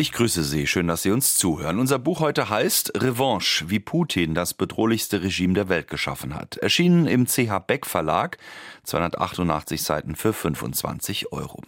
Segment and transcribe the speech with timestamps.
[0.00, 1.78] Ich grüße Sie, schön, dass Sie uns zuhören.
[1.78, 6.56] Unser Buch heute heißt Revanche, wie Putin das bedrohlichste Regime der Welt geschaffen hat.
[6.56, 8.38] Erschienen im CH Beck Verlag,
[8.84, 11.62] 288 Seiten für 25 Euro.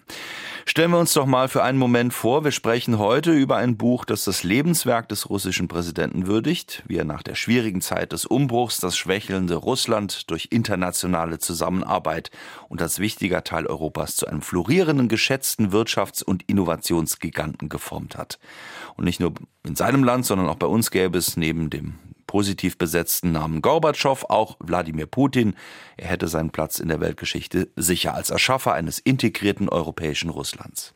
[0.65, 4.05] Stellen wir uns doch mal für einen Moment vor, wir sprechen heute über ein Buch,
[4.07, 8.79] das das Lebenswerk des russischen Präsidenten würdigt, wie er nach der schwierigen Zeit des Umbruchs
[8.79, 12.31] das schwächelnde Russland durch internationale Zusammenarbeit
[12.69, 18.22] und als wichtiger Teil Europas zu einem florierenden, geschätzten Wirtschafts- und Innovationsgiganten geformt hat.
[18.97, 19.33] Und nicht nur
[19.65, 21.95] in seinem Land, sondern auch bei uns gäbe es neben dem
[22.27, 25.55] positiv besetzten Namen Gorbatschow auch Wladimir Putin.
[25.99, 30.95] Er hätte seinen Platz in der Weltgeschichte sicher als Erschaffer eines integrierten europäischen Russlands.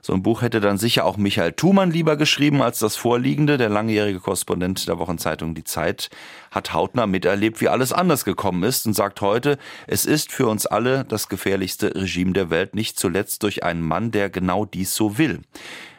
[0.00, 3.56] So ein Buch hätte dann sicher auch Michael Thumann lieber geschrieben als das vorliegende.
[3.56, 6.10] Der langjährige Korrespondent der Wochenzeitung Die Zeit
[6.50, 9.56] hat hautnah miterlebt, wie alles anders gekommen ist und sagt heute,
[9.86, 14.10] es ist für uns alle das gefährlichste Regime der Welt, nicht zuletzt durch einen Mann,
[14.10, 15.40] der genau dies so will.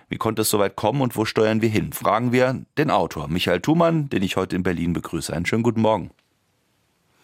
[0.07, 1.91] Wie konnte es so weit kommen und wo steuern wir hin?
[1.91, 5.33] Fragen wir den Autor Michael Thumann, den ich heute in Berlin begrüße.
[5.33, 6.11] Einen schönen guten Morgen.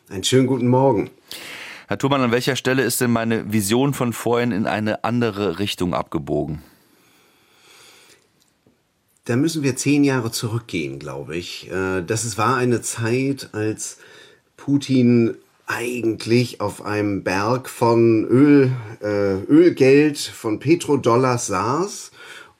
[0.09, 1.09] Einen schönen guten Morgen.
[1.87, 5.93] Herr Thumann, an welcher Stelle ist denn meine Vision von vorhin in eine andere Richtung
[5.93, 6.63] abgebogen?
[9.25, 11.69] Da müssen wir zehn Jahre zurückgehen, glaube ich.
[11.71, 13.99] Äh, das war eine Zeit, als
[14.57, 15.35] Putin
[15.67, 22.11] eigentlich auf einem Berg von Öl, äh, Ölgeld, von Petrodollars saß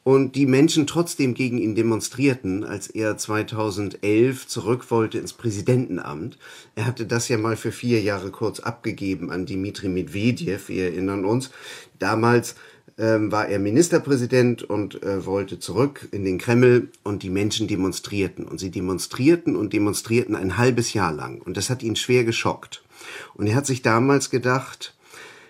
[0.04, 6.38] und die Menschen trotzdem gegen ihn demonstrierten, als er 2011 zurück wollte ins Präsidentenamt.
[6.76, 11.24] Er hatte das ja mal für vier Jahre kurz abgegeben an Dimitri Medvedev, wir erinnern
[11.24, 11.52] uns.
[12.00, 12.56] Damals
[12.98, 18.46] ähm, war er Ministerpräsident und äh, wollte zurück in den Kreml und die Menschen demonstrierten.
[18.46, 21.42] Und sie demonstrierten und demonstrierten ein halbes Jahr lang.
[21.42, 22.84] Und das hat ihn schwer geschockt.
[23.36, 24.96] Und er hat sich damals gedacht,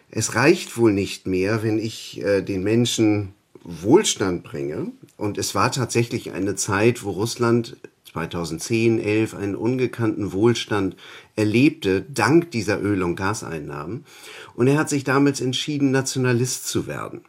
[0.09, 4.91] es reicht wohl nicht mehr, wenn ich äh, den Menschen Wohlstand bringe.
[5.17, 7.77] Und es war tatsächlich eine Zeit, wo Russland
[8.11, 10.95] 2010, 11 einen ungekannten Wohlstand
[11.35, 14.05] erlebte, dank dieser Öl- und Gaseinnahmen.
[14.55, 17.21] Und er hat sich damals entschieden, Nationalist zu werden.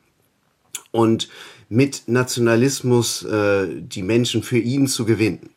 [0.90, 1.28] Und
[1.68, 5.50] mit Nationalismus äh, die Menschen für ihn zu gewinnen.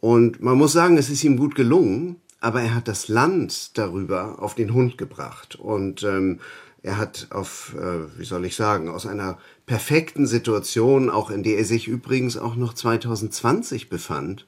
[0.00, 4.40] Und man muss sagen, es ist ihm gut gelungen, aber er hat das Land darüber
[4.40, 5.56] auf den Hund gebracht.
[5.56, 6.38] Und ähm,
[6.82, 9.38] er hat auf, äh, wie soll ich sagen, aus einer
[9.68, 14.46] perfekten Situation, auch in der er sich übrigens auch noch 2020 befand,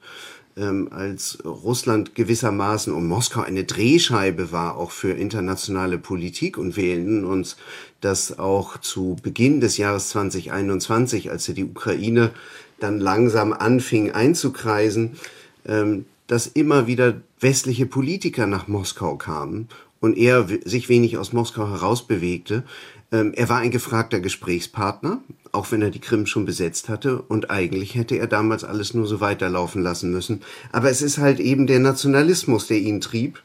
[0.57, 6.57] ähm, als Russland gewissermaßen und Moskau eine Drehscheibe war, auch für internationale Politik.
[6.57, 7.55] Und wir erinnern uns,
[8.01, 12.31] dass auch zu Beginn des Jahres 2021, als er die Ukraine
[12.79, 15.17] dann langsam anfing einzukreisen,
[15.65, 21.69] ähm, dass immer wieder westliche Politiker nach Moskau kamen und er sich wenig aus Moskau
[21.69, 22.63] herausbewegte.
[23.11, 25.19] Ähm, er war ein gefragter Gesprächspartner,
[25.51, 27.21] auch wenn er die Krim schon besetzt hatte.
[27.21, 30.41] Und eigentlich hätte er damals alles nur so weiterlaufen lassen müssen.
[30.71, 33.41] Aber es ist halt eben der Nationalismus, der ihn trieb,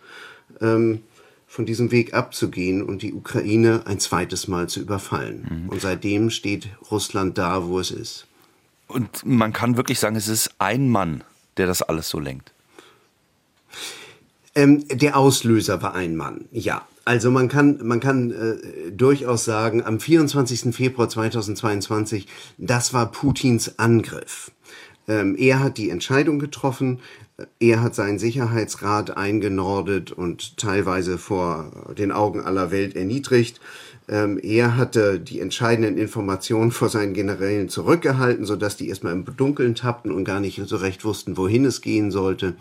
[0.61, 1.01] ähm,
[1.49, 5.47] von diesem Weg abzugehen und die Ukraine ein zweites Mal zu überfallen.
[5.49, 5.69] Mhm.
[5.71, 8.27] Und seitdem steht Russland da, wo es ist.
[8.89, 11.25] Und man kann wirklich sagen, es ist ein Mann,
[11.57, 12.53] der das alles so lenkt.
[14.57, 16.87] Ähm, der Auslöser war ein Mann, ja.
[17.05, 20.75] Also man kann, man kann äh, durchaus sagen, am 24.
[20.75, 22.27] Februar 2022,
[22.59, 24.51] das war Putins Angriff.
[25.07, 26.99] Ähm, er hat die Entscheidung getroffen,
[27.61, 33.61] er hat seinen Sicherheitsrat eingenordet und teilweise vor den Augen aller Welt erniedrigt.
[34.09, 39.75] Ähm, er hatte die entscheidenden Informationen vor seinen Generälen zurückgehalten, sodass die erstmal im Dunkeln
[39.75, 42.55] tappten und gar nicht so recht wussten, wohin es gehen sollte.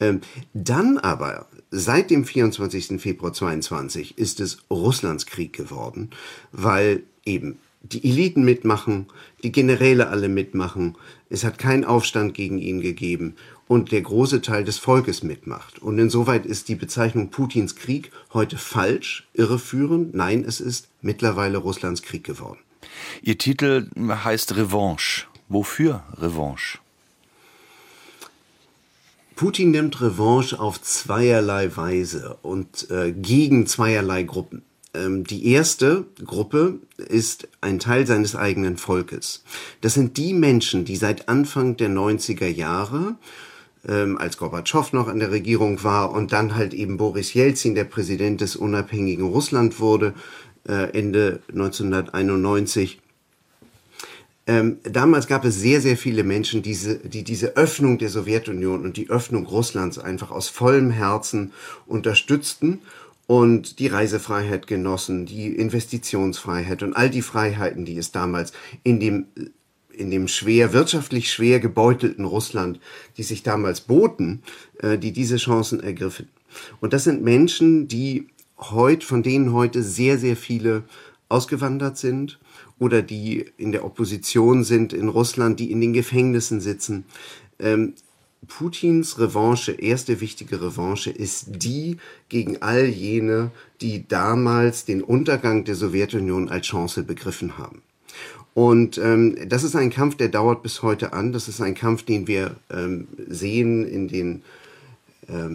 [0.00, 0.20] Ähm,
[0.54, 3.00] dann aber, seit dem 24.
[3.00, 6.10] Februar 22 ist es Russlands Krieg geworden,
[6.52, 9.06] weil eben die Eliten mitmachen,
[9.42, 10.96] die Generäle alle mitmachen,
[11.30, 13.36] es hat keinen Aufstand gegen ihn gegeben
[13.68, 15.80] und der große Teil des Volkes mitmacht.
[15.80, 20.14] Und insoweit ist die Bezeichnung Putins Krieg heute falsch, irreführend.
[20.14, 22.58] Nein, es ist mittlerweile Russlands Krieg geworden.
[23.22, 25.26] Ihr Titel heißt Revanche.
[25.48, 26.78] Wofür Revanche?
[29.40, 34.60] Putin nimmt Revanche auf zweierlei Weise und äh, gegen zweierlei Gruppen.
[34.92, 39.42] Ähm, die erste Gruppe ist ein Teil seines eigenen Volkes.
[39.80, 43.16] Das sind die Menschen, die seit Anfang der 90er Jahre
[43.88, 47.84] ähm, als Gorbatschow noch an der Regierung war und dann halt eben Boris Jelzin, der
[47.84, 50.12] Präsident des unabhängigen Russland wurde,
[50.68, 52.99] äh, Ende 1991,
[54.50, 58.96] Ähm, damals gab es sehr, sehr viele Menschen, diese, die diese Öffnung der Sowjetunion und
[58.96, 61.52] die Öffnung Russlands einfach aus vollem Herzen
[61.86, 62.80] unterstützten
[63.28, 68.52] und die Reisefreiheit genossen, die Investitionsfreiheit und all die Freiheiten, die es damals
[68.82, 69.26] in dem
[69.92, 72.80] in dem schwer, wirtschaftlich schwer gebeutelten Russland,
[73.18, 74.42] die sich damals boten,
[74.80, 76.28] äh, die diese Chancen ergriffen.
[76.80, 78.26] Und das sind Menschen, die
[78.58, 80.82] heute, von denen heute sehr, sehr viele
[81.28, 82.40] ausgewandert sind
[82.80, 87.04] oder die in der Opposition sind in Russland, die in den Gefängnissen sitzen.
[87.60, 87.94] Ähm,
[88.48, 91.98] Putins Revanche, erste wichtige Revanche, ist die
[92.30, 93.50] gegen all jene,
[93.82, 97.82] die damals den Untergang der Sowjetunion als Chance begriffen haben.
[98.54, 101.32] Und ähm, das ist ein Kampf, der dauert bis heute an.
[101.32, 104.42] Das ist ein Kampf, den wir ähm, sehen in den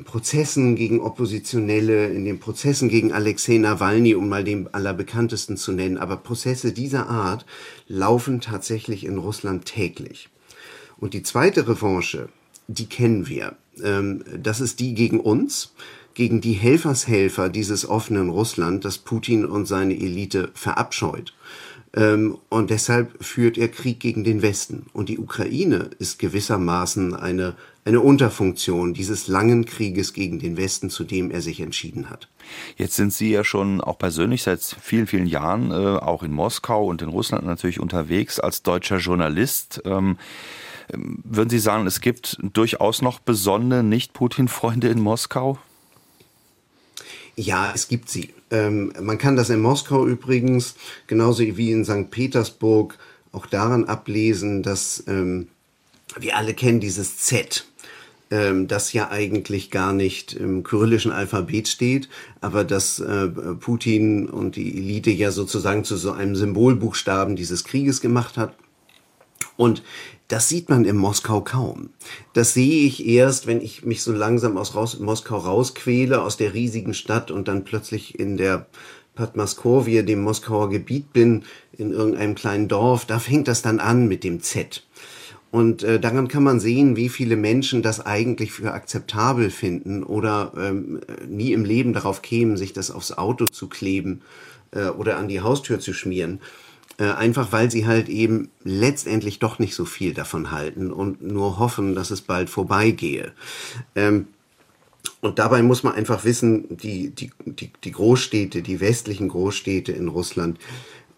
[0.04, 5.98] Prozessen gegen Oppositionelle, in den Prozessen gegen Alexei Nawalny, um mal den allerbekanntesten zu nennen.
[5.98, 7.46] Aber Prozesse dieser Art
[7.88, 10.30] laufen tatsächlich in Russland täglich.
[10.98, 12.30] Und die zweite Revanche,
[12.68, 13.56] die kennen wir.
[13.84, 15.74] Ähm, das ist die gegen uns,
[16.14, 21.34] gegen die Helfershelfer dieses offenen Russland, das Putin und seine Elite verabscheut.
[21.94, 24.88] Ähm, und deshalb führt er Krieg gegen den Westen.
[24.94, 27.56] Und die Ukraine ist gewissermaßen eine,
[27.86, 32.28] eine Unterfunktion dieses langen Krieges gegen den Westen, zu dem er sich entschieden hat.
[32.78, 36.88] Jetzt sind Sie ja schon auch persönlich seit vielen, vielen Jahren äh, auch in Moskau
[36.88, 39.84] und in Russland natürlich unterwegs als deutscher Journalist.
[39.86, 40.18] Ähm,
[40.92, 45.60] ähm würden Sie sagen, es gibt durchaus noch besonnene Nicht-Putin-Freunde in Moskau?
[47.36, 48.34] Ja, es gibt sie.
[48.50, 52.10] Ähm, man kann das in Moskau übrigens, genauso wie in St.
[52.10, 52.98] Petersburg,
[53.32, 55.50] auch daran ablesen, dass ähm,
[56.18, 57.66] wir alle kennen dieses Z,
[58.32, 62.10] ähm, das ja eigentlich gar nicht im kyrillischen Alphabet steht,
[62.42, 68.02] aber dass äh, Putin und die Elite ja sozusagen zu so einem Symbolbuchstaben dieses Krieges
[68.02, 68.56] gemacht hat.
[69.58, 69.84] Und
[70.28, 71.90] das sieht man in Moskau kaum.
[72.34, 76.54] Das sehe ich erst, wenn ich mich so langsam aus raus, Moskau rausquäle, aus der
[76.54, 78.66] riesigen Stadt und dann plötzlich in der
[79.14, 81.44] Padmaskovie, dem Moskauer Gebiet bin,
[81.78, 83.06] in irgendeinem kleinen Dorf.
[83.06, 84.84] Da fängt das dann an mit dem Z.
[85.56, 90.52] Und äh, daran kann man sehen, wie viele Menschen das eigentlich für akzeptabel finden oder
[90.58, 91.00] ähm,
[91.30, 94.22] nie im Leben darauf kämen, sich das aufs Auto zu kleben
[94.72, 96.42] äh, oder an die Haustür zu schmieren.
[96.98, 101.58] Äh, einfach weil sie halt eben letztendlich doch nicht so viel davon halten und nur
[101.58, 103.32] hoffen, dass es bald vorbeigehe.
[103.96, 104.28] Ähm,
[105.22, 110.10] und dabei muss man einfach wissen, die, die, die, die Großstädte, die westlichen Großstädte in
[110.10, 110.60] Russland,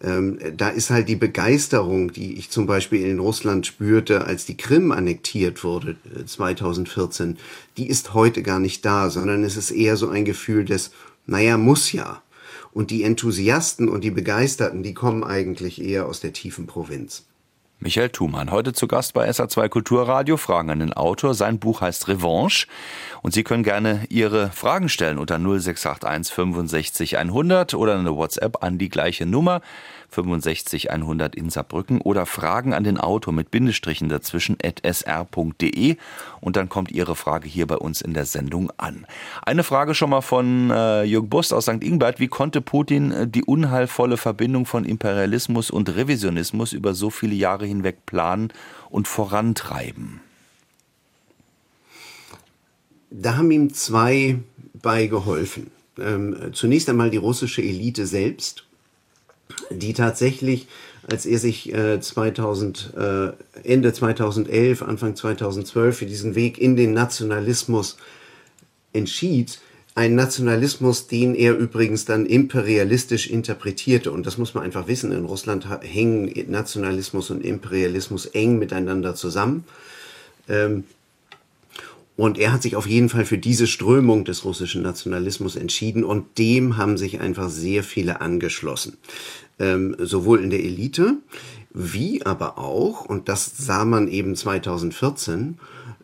[0.02, 4.56] ähm, da ist halt die Begeisterung, die ich zum Beispiel in Russland spürte, als die
[4.56, 7.36] Krim annektiert wurde 2014, äh,
[7.76, 10.92] die ist heute gar nicht da, sondern es ist eher so ein Gefühl des,
[11.26, 12.22] naja, muss ja.
[12.72, 17.24] Und die Enthusiasten und die Begeisterten, die kommen eigentlich eher aus der tiefen Provinz.
[17.80, 20.36] Michael Thumann, heute zu Gast bei SA2 Kulturradio.
[20.36, 21.34] Fragen an den Autor.
[21.34, 22.66] Sein Buch heißt Revanche.
[23.22, 28.78] Und Sie können gerne Ihre Fragen stellen unter 0681 65 100 oder eine WhatsApp an
[28.78, 29.60] die gleiche Nummer
[30.10, 35.96] 65 100 in Saarbrücken oder Fragen an den Autor mit Bindestrichen dazwischen at sr.de
[36.40, 39.06] und dann kommt Ihre Frage hier bei uns in der Sendung an.
[39.42, 41.82] Eine Frage schon mal von äh, Jürgen Bust aus St.
[41.82, 42.20] Ingbert.
[42.20, 47.66] Wie konnte Putin äh, die unheilvolle Verbindung von Imperialismus und Revisionismus über so viele Jahre
[47.66, 48.52] hinweg planen
[48.90, 50.20] und vorantreiben?
[53.10, 54.38] Da haben ihm zwei
[54.74, 55.70] bei geholfen.
[55.98, 58.67] Ähm, zunächst einmal die russische Elite selbst,
[59.70, 60.66] die tatsächlich,
[61.10, 63.30] als er sich äh, 2000, äh,
[63.64, 67.96] Ende 2011, Anfang 2012 für diesen Weg in den Nationalismus
[68.92, 69.60] entschied,
[69.98, 74.12] ein Nationalismus, den er übrigens dann imperialistisch interpretierte.
[74.12, 75.10] Und das muss man einfach wissen.
[75.10, 79.64] In Russland hängen Nationalismus und Imperialismus eng miteinander zusammen.
[80.48, 80.84] Ähm,
[82.16, 86.38] und er hat sich auf jeden Fall für diese Strömung des russischen Nationalismus entschieden und
[86.38, 88.98] dem haben sich einfach sehr viele angeschlossen.
[89.60, 91.16] Ähm, sowohl in der Elite
[91.78, 95.58] wie aber auch, und das sah man eben 2014,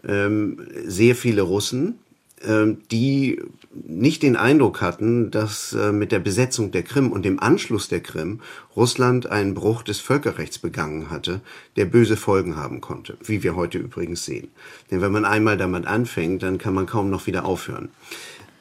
[0.07, 1.99] ähm, sehr viele Russen,
[2.47, 3.41] ähm, die
[3.73, 8.01] nicht den Eindruck hatten, dass äh, mit der Besetzung der Krim und dem Anschluss der
[8.01, 8.41] Krim
[8.77, 11.41] Russland einen Bruch des Völkerrechts begangen hatte,
[11.77, 14.49] der böse Folgen haben konnte, wie wir heute übrigens sehen.
[14.91, 17.89] Denn wenn man einmal damit anfängt, dann kann man kaum noch wieder aufhören.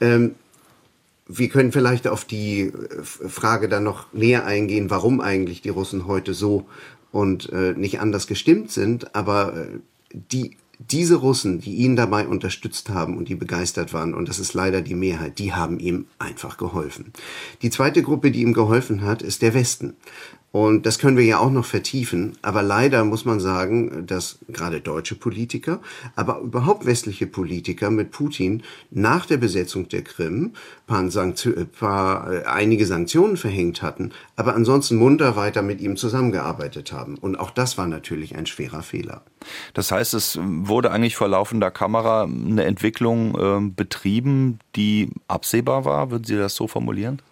[0.02, 0.36] Ähm,
[1.28, 6.08] wir können vielleicht auf die äh, Frage dann noch näher eingehen, warum eigentlich die Russen
[6.08, 6.66] heute so
[7.12, 9.80] und äh, nicht anders gestimmt sind, aber äh,
[10.14, 14.54] die diese Russen, die ihn dabei unterstützt haben und die begeistert waren, und das ist
[14.54, 17.14] leider die Mehrheit, die haben ihm einfach geholfen.
[17.62, 19.96] Die zweite Gruppe, die ihm geholfen hat, ist der Westen.
[20.54, 22.38] Und das können wir ja auch noch vertiefen.
[22.44, 25.80] Aber leider muss man sagen, dass gerade deutsche Politiker,
[26.16, 30.54] aber überhaupt westliche Politiker mit Putin nach der Besetzung der Krim
[30.86, 36.94] paar Sanktion, paar, äh, einige Sanktionen verhängt hatten, aber ansonsten munter weiter mit ihm zusammengearbeitet
[36.94, 37.18] haben.
[37.18, 39.24] Und auch das war natürlich ein schwerer Fehler.
[39.74, 46.12] Das heißt, es wurde eigentlich vor laufender Kamera eine Entwicklung äh, betrieben, die absehbar war.
[46.12, 47.24] Würden Sie das so formulieren?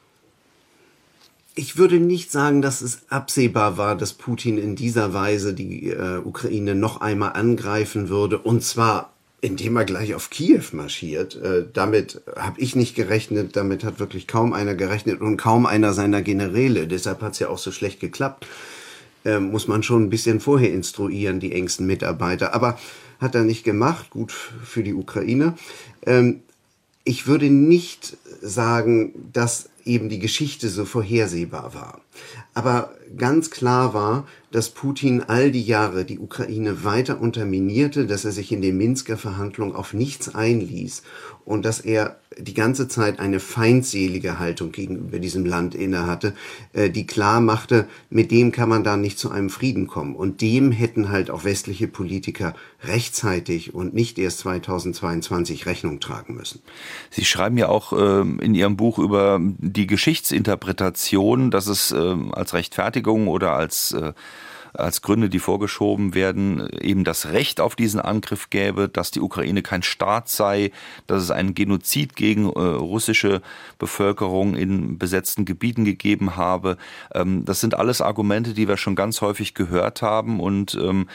[1.53, 6.17] Ich würde nicht sagen, dass es absehbar war, dass Putin in dieser Weise die äh,
[6.17, 11.35] Ukraine noch einmal angreifen würde, und zwar indem er gleich auf Kiew marschiert.
[11.35, 15.93] Äh, damit habe ich nicht gerechnet, damit hat wirklich kaum einer gerechnet und kaum einer
[15.93, 16.87] seiner Generäle.
[16.87, 18.45] Deshalb hat es ja auch so schlecht geklappt.
[19.25, 22.53] Äh, muss man schon ein bisschen vorher instruieren, die engsten Mitarbeiter.
[22.53, 22.79] Aber
[23.19, 25.55] hat er nicht gemacht, gut für die Ukraine.
[26.05, 26.41] Ähm,
[27.03, 32.01] ich würde nicht sagen, dass eben die Geschichte so vorhersehbar war.
[32.53, 38.31] Aber ganz klar war, dass Putin all die Jahre die Ukraine weiter unterminierte, dass er
[38.31, 41.03] sich in den Minsker Verhandlungen auf nichts einließ
[41.45, 46.33] und dass er die ganze Zeit eine feindselige Haltung gegenüber diesem Land innehatte,
[46.71, 50.15] äh, die klar machte, mit dem kann man da nicht zu einem Frieden kommen.
[50.15, 56.61] Und dem hätten halt auch westliche Politiker rechtzeitig und nicht erst 2022 Rechnung tragen müssen.
[57.09, 62.53] Sie schreiben ja auch äh, in Ihrem Buch über die Geschichtsinterpretation, dass es äh, als
[62.53, 64.13] Rechtfertigung oder als äh,
[64.73, 69.61] als Gründe, die vorgeschoben werden, eben das Recht auf diesen Angriff gäbe, dass die Ukraine
[69.61, 70.71] kein Staat sei,
[71.07, 73.41] dass es einen Genozid gegen äh, russische
[73.79, 76.77] Bevölkerung in besetzten Gebieten gegeben habe.
[77.13, 81.07] Ähm, das sind alles Argumente, die wir schon ganz häufig gehört haben und ähm,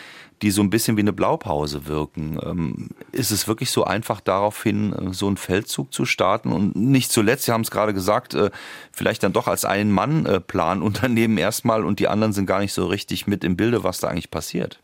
[0.43, 2.39] die so ein bisschen wie eine Blaupause wirken.
[2.45, 6.53] Ähm, ist es wirklich so einfach daraufhin, äh, so einen Feldzug zu starten?
[6.53, 8.51] Und nicht zuletzt, Sie haben es gerade gesagt, äh,
[8.93, 13.27] vielleicht dann doch als Ein-Mann-Plan unternehmen erstmal und die anderen sind gar nicht so richtig
[13.27, 14.81] mit im Bilde, was da eigentlich passiert.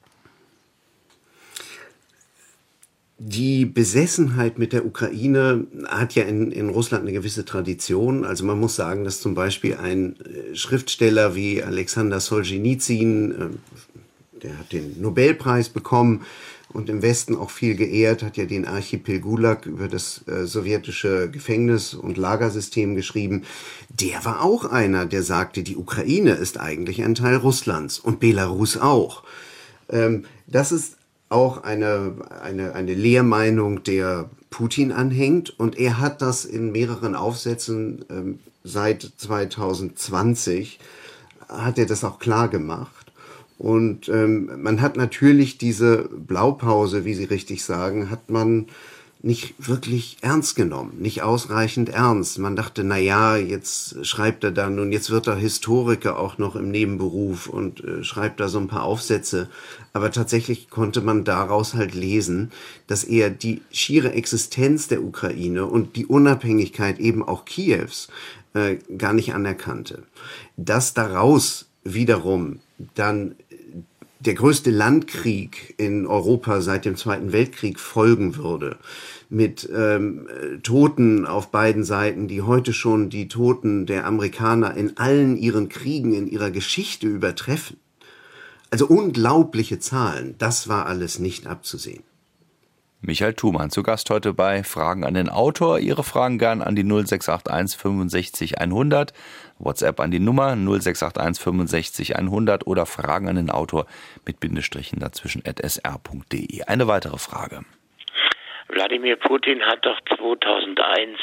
[3.25, 8.25] Die Besessenheit mit der Ukraine hat ja in, in Russland eine gewisse Tradition.
[8.25, 13.61] Also man muss sagen, dass zum Beispiel ein äh, Schriftsteller wie Alexander Solzhenitsyn,
[14.42, 16.22] der hat den Nobelpreis bekommen
[16.72, 21.30] und im Westen auch viel geehrt, hat ja den Archipel Gulag über das äh, sowjetische
[21.30, 23.42] Gefängnis- und Lagersystem geschrieben.
[23.90, 28.78] Der war auch einer, der sagte, die Ukraine ist eigentlich ein Teil Russlands und Belarus
[28.78, 29.22] auch.
[29.90, 30.96] Ähm, das ist
[31.28, 38.04] auch eine, eine, eine Lehrmeinung, der Putin anhängt und er hat das in mehreren Aufsätzen
[38.11, 40.78] ähm, seit 2020
[41.49, 43.01] hat er das auch klar gemacht.
[43.62, 48.66] Und ähm, man hat natürlich diese Blaupause, wie Sie richtig sagen, hat man
[49.23, 52.40] nicht wirklich ernst genommen, nicht ausreichend ernst.
[52.40, 56.57] Man dachte, na ja, jetzt schreibt er dann und jetzt wird er Historiker auch noch
[56.57, 59.49] im Nebenberuf und äh, schreibt da so ein paar Aufsätze.
[59.92, 62.50] Aber tatsächlich konnte man daraus halt lesen,
[62.88, 68.09] dass er die schiere Existenz der Ukraine und die Unabhängigkeit eben auch Kiews
[68.54, 70.02] äh, gar nicht anerkannte.
[70.57, 72.59] Dass daraus wiederum
[72.97, 73.37] dann
[74.24, 78.76] der größte Landkrieg in Europa seit dem Zweiten Weltkrieg folgen würde,
[79.28, 80.28] mit ähm,
[80.62, 86.14] Toten auf beiden Seiten, die heute schon die Toten der Amerikaner in allen ihren Kriegen
[86.14, 87.78] in ihrer Geschichte übertreffen.
[88.70, 92.04] Also unglaubliche Zahlen, das war alles nicht abzusehen.
[93.04, 95.80] Michael Thumann zu Gast heute bei Fragen an den Autor.
[95.80, 99.12] Ihre Fragen gern an die 0681 65 100,
[99.64, 103.87] WhatsApp an die Nummer 0681 65 100 oder Fragen an den Autor
[104.26, 106.62] mit Bindestrichen dazwischen at sr.de.
[106.66, 107.64] Eine weitere Frage.
[108.69, 111.19] Wladimir Putin hat doch 2001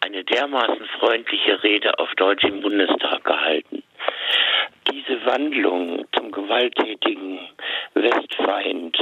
[0.00, 3.82] eine dermaßen freundliche Rede auf Deutsch im Bundestag gehalten.
[4.90, 7.40] Diese Wandlung zum gewalttätigen
[7.94, 8.96] Westfeind,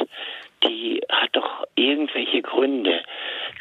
[0.64, 3.02] die hat doch irgendwelche Gründe.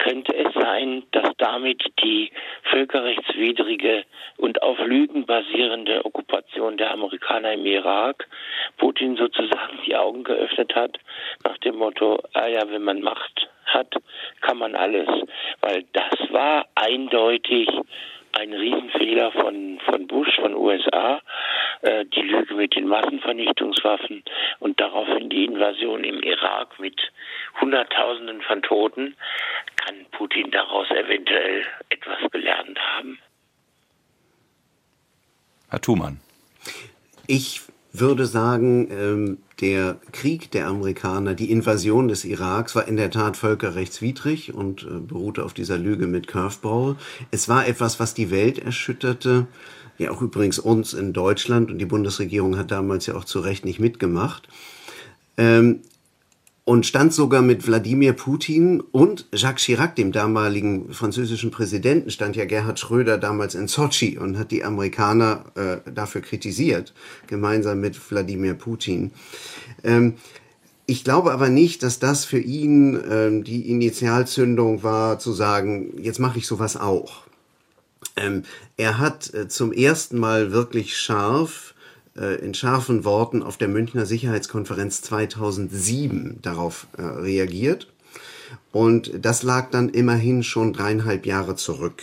[0.10, 2.32] Könnte es sein, dass damit die
[2.64, 4.06] völkerrechtswidrige
[4.38, 8.28] und auf Lügen basierende Okkupation der Amerikaner im Irak
[8.78, 10.98] Putin sozusagen die Augen geöffnet hat,
[11.44, 13.94] nach dem Motto, ah ja, wenn man Macht hat,
[14.42, 15.08] kann man alles.
[15.62, 17.70] Weil das war eindeutig
[18.34, 21.22] ein Riesenfehler von, von Bush, von USA,
[21.82, 24.24] äh, die Lüge mit den Massenvernichtungswaffen
[24.60, 27.00] und daraufhin die Invasion im Irak mit
[27.62, 29.16] Hunderttausenden von Toten.
[29.76, 33.20] Kann Putin daraus eventuell etwas gelernt haben?
[35.70, 36.20] Herr Thumann.
[37.28, 37.62] Ich
[38.00, 43.38] würde sagen, ähm, der Krieg der Amerikaner, die Invasion des Iraks war in der Tat
[43.38, 46.96] völkerrechtswidrig und äh, beruhte auf dieser Lüge mit Curveball.
[47.32, 49.48] Es war etwas, was die Welt erschütterte.
[49.98, 53.66] Ja, auch übrigens uns in Deutschland und die Bundesregierung hat damals ja auch zu Recht
[53.66, 54.48] nicht mitgemacht.
[56.70, 62.46] Und stand sogar mit Wladimir Putin und Jacques Chirac, dem damaligen französischen Präsidenten, stand ja
[62.46, 66.94] Gerhard Schröder damals in Sochi und hat die Amerikaner äh, dafür kritisiert,
[67.26, 69.10] gemeinsam mit Wladimir Putin.
[69.84, 70.18] Ähm,
[70.86, 76.20] ich glaube aber nicht, dass das für ihn ähm, die Initialzündung war, zu sagen, jetzt
[76.20, 77.24] mache ich sowas auch.
[78.16, 78.44] Ähm,
[78.78, 81.74] er hat äh, zum ersten Mal wirklich scharf
[82.16, 87.88] in scharfen Worten auf der Münchner Sicherheitskonferenz 2007 darauf äh, reagiert.
[88.72, 92.02] Und das lag dann immerhin schon dreieinhalb Jahre zurück,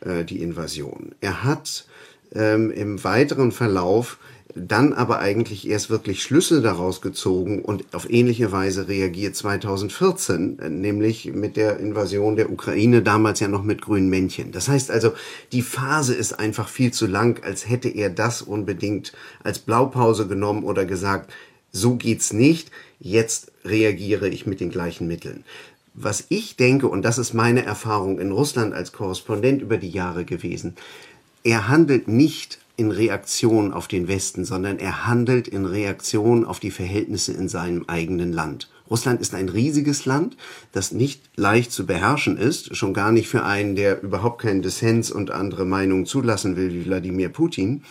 [0.00, 1.14] äh, die Invasion.
[1.20, 1.86] Er hat
[2.34, 4.18] ähm, im weiteren Verlauf
[4.58, 11.26] dann aber eigentlich erst wirklich Schlüsse daraus gezogen und auf ähnliche Weise reagiert 2014, nämlich
[11.32, 14.52] mit der Invasion der Ukraine, damals ja noch mit grünen Männchen.
[14.52, 15.12] Das heißt also,
[15.52, 19.12] die Phase ist einfach viel zu lang, als hätte er das unbedingt
[19.42, 21.32] als Blaupause genommen oder gesagt,
[21.72, 25.44] so geht's nicht, jetzt reagiere ich mit den gleichen Mitteln.
[25.94, 30.24] Was ich denke, und das ist meine Erfahrung in Russland als Korrespondent über die Jahre
[30.24, 30.76] gewesen,
[31.44, 36.70] er handelt nicht in Reaktion auf den Westen, sondern er handelt in Reaktion auf die
[36.70, 38.70] Verhältnisse in seinem eigenen Land.
[38.88, 40.36] Russland ist ein riesiges Land,
[40.70, 45.10] das nicht leicht zu beherrschen ist, schon gar nicht für einen, der überhaupt keinen Dissens
[45.10, 47.82] und andere Meinungen zulassen will, wie Wladimir Putin.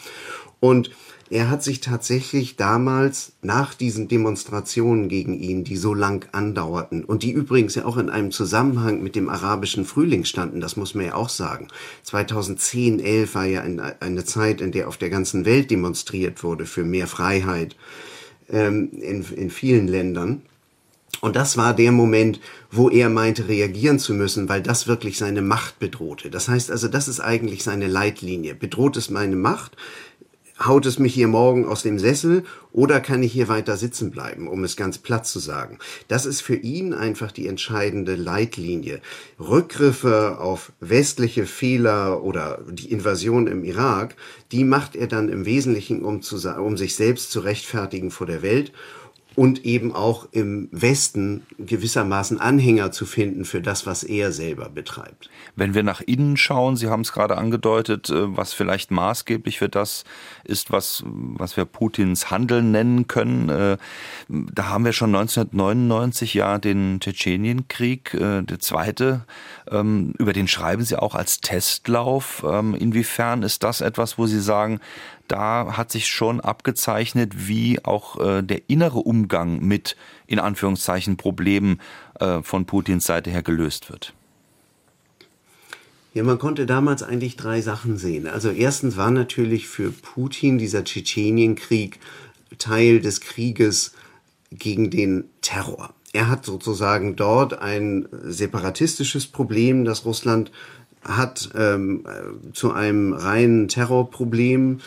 [0.62, 0.90] Und
[1.30, 7.24] er hat sich tatsächlich damals nach diesen Demonstrationen gegen ihn, die so lang andauerten und
[7.24, 11.06] die übrigens ja auch in einem Zusammenhang mit dem arabischen Frühling standen, das muss man
[11.06, 11.68] ja auch sagen.
[12.04, 16.84] 2010, 11 war ja eine Zeit, in der auf der ganzen Welt demonstriert wurde für
[16.84, 17.76] mehr Freiheit
[18.50, 20.42] ähm, in, in vielen Ländern.
[21.20, 25.42] Und das war der Moment, wo er meinte, reagieren zu müssen, weil das wirklich seine
[25.42, 26.30] Macht bedrohte.
[26.30, 28.54] Das heißt also, das ist eigentlich seine Leitlinie.
[28.54, 29.76] Bedroht es meine Macht?
[30.60, 34.48] Haut es mich hier morgen aus dem Sessel oder kann ich hier weiter sitzen bleiben,
[34.48, 35.80] um es ganz platt zu sagen.
[36.08, 39.02] Das ist für ihn einfach die entscheidende Leitlinie.
[39.40, 44.16] Rückgriffe auf westliche Fehler oder die Invasion im Irak,
[44.52, 48.42] die macht er dann im Wesentlichen, um, zu, um sich selbst zu rechtfertigen vor der
[48.42, 48.72] Welt
[49.38, 55.30] und eben auch im Westen gewissermaßen Anhänger zu finden für das, was er selber betreibt.
[55.56, 59.70] Wenn wir nach innen schauen, Sie haben es gerade angedeutet, äh, was vielleicht maßgeblich für
[59.70, 60.06] das
[60.44, 63.50] ist, was, was wir Putins Handeln nennen können.
[63.50, 63.78] Äh,
[64.28, 69.26] da haben wir schon 1999 ja den Tschetschenienkrieg, äh, der zweite,
[69.70, 72.44] ähm, über den schreiben Sie auch als Testlauf.
[72.44, 74.80] Ähm, inwiefern ist das etwas, wo Sie sagen,
[75.28, 79.96] da hat sich schon abgezeichnet, wie auch äh, der innere Umgang mit,
[80.28, 81.80] in Anführungszeichen, Problemen
[82.20, 84.14] äh, von Putins Seite her gelöst wird.
[86.14, 88.28] Ja, man konnte damals eigentlich drei Sachen sehen.
[88.28, 92.00] Also erstens war natürlich für Putin dieser Tschetschenienkrieg
[92.58, 93.94] Teil des Krieges
[94.52, 95.94] gegen den Terror.
[96.14, 100.52] Er hat sozusagen dort ein separatistisches Problem, das Russland
[101.04, 104.80] hat, ähm, äh, zu einem reinen Terrorproblem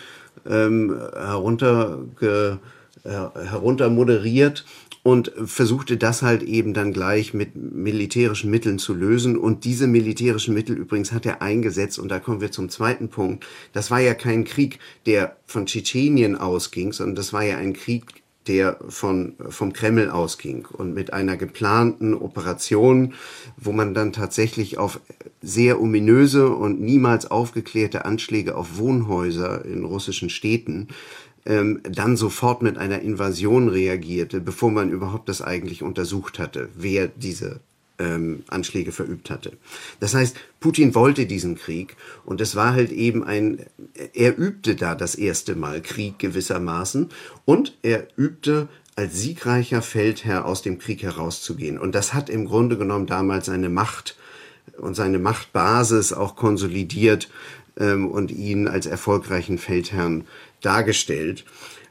[0.48, 2.56] ähm, herunter, äh,
[3.04, 4.64] heruntermoderiert
[5.02, 9.38] und versuchte das halt eben dann gleich mit militärischen Mitteln zu lösen.
[9.38, 11.98] Und diese militärischen Mittel übrigens hat er eingesetzt.
[11.98, 13.46] Und da kommen wir zum zweiten Punkt.
[13.72, 18.19] Das war ja kein Krieg, der von Tschetschenien ausging, sondern das war ja ein Krieg,
[18.46, 23.14] der von, vom Kreml ausging und mit einer geplanten Operation,
[23.56, 25.00] wo man dann tatsächlich auf
[25.42, 30.88] sehr ominöse und niemals aufgeklärte Anschläge auf Wohnhäuser in russischen Städten
[31.46, 37.08] ähm, dann sofort mit einer Invasion reagierte, bevor man überhaupt das eigentlich untersucht hatte, wer
[37.08, 37.60] diese
[38.00, 39.52] ähm, Anschläge verübt hatte.
[40.00, 43.66] Das heißt, Putin wollte diesen Krieg und es war halt eben ein,
[44.14, 47.10] er übte da das erste Mal Krieg gewissermaßen
[47.44, 51.78] und er übte als siegreicher Feldherr aus dem Krieg herauszugehen.
[51.78, 54.16] Und das hat im Grunde genommen damals seine Macht
[54.78, 57.28] und seine Machtbasis auch konsolidiert
[57.78, 60.26] ähm, und ihn als erfolgreichen Feldherrn
[60.60, 61.44] dargestellt.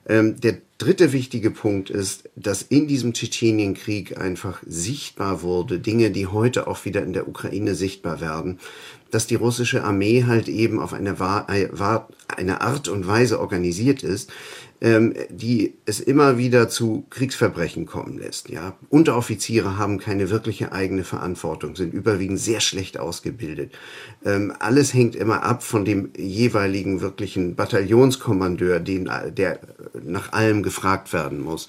[0.08, 6.26] Ähm, der dritte wichtige Punkt ist, dass in diesem Tschetschenienkrieg einfach sichtbar wurde, Dinge, die
[6.26, 8.60] heute auch wieder in der Ukraine sichtbar werden,
[9.12, 11.16] dass die russische Armee halt eben auf eine,
[12.28, 14.32] eine Art und Weise organisiert ist,
[14.82, 18.50] ähm, die es immer wieder zu Kriegsverbrechen kommen lässt.
[18.50, 23.74] Ja, Unteroffiziere haben keine wirkliche eigene Verantwortung, sind überwiegend sehr schlecht ausgebildet.
[24.24, 29.60] Ähm, alles hängt immer ab von dem jeweiligen wirklichen Bataillonskommandeur, den, der
[30.02, 31.68] nach allem gefragt werden muss.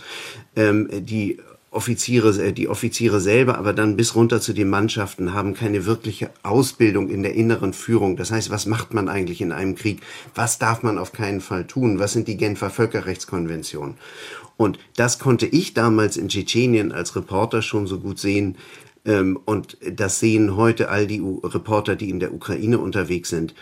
[0.54, 1.38] Ähm, die
[1.72, 6.30] Offiziere, äh, die Offiziere selber, aber dann bis runter zu den Mannschaften haben keine wirkliche
[6.42, 8.16] Ausbildung in der inneren Führung.
[8.16, 10.00] Das heißt, was macht man eigentlich in einem Krieg?
[10.34, 11.98] Was darf man auf keinen Fall tun?
[11.98, 13.94] Was sind die Genfer Völkerrechtskonventionen?
[14.56, 18.56] Und das konnte ich damals in Tschetschenien als Reporter schon so gut sehen.
[19.04, 23.54] Ähm, und das sehen heute all die Reporter, die in der Ukraine unterwegs sind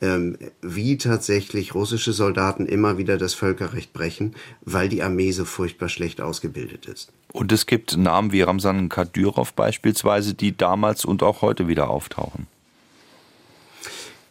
[0.00, 5.88] ähm, wie tatsächlich russische Soldaten immer wieder das Völkerrecht brechen, weil die Armee so furchtbar
[5.88, 7.12] schlecht ausgebildet ist.
[7.32, 12.46] Und es gibt Namen wie Ramsan Kadyrov beispielsweise, die damals und auch heute wieder auftauchen.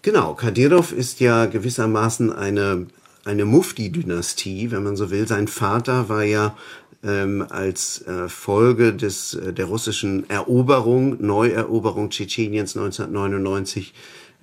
[0.01, 2.85] Genau, Kadyrov ist ja gewissermaßen eine,
[3.23, 5.27] eine Mufti-Dynastie, wenn man so will.
[5.27, 6.55] Sein Vater war ja
[7.03, 13.93] ähm, als äh, Folge des, äh, der russischen Eroberung, Neueroberung Tschetscheniens 1999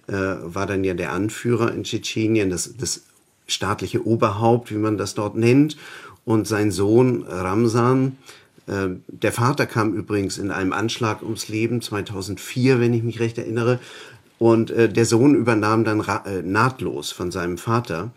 [0.09, 3.03] äh, war dann ja der Anführer in Tschetschenien, das, das
[3.47, 5.77] staatliche Oberhaupt, wie man das dort nennt.
[6.25, 8.17] Und sein Sohn Ramsan,
[8.67, 13.39] äh, der Vater kam übrigens in einem Anschlag ums Leben, 2004, wenn ich mich recht
[13.39, 13.81] erinnere.
[14.39, 18.11] Und äh, der Sohn übernahm dann äh, nahtlos von seinem Vater,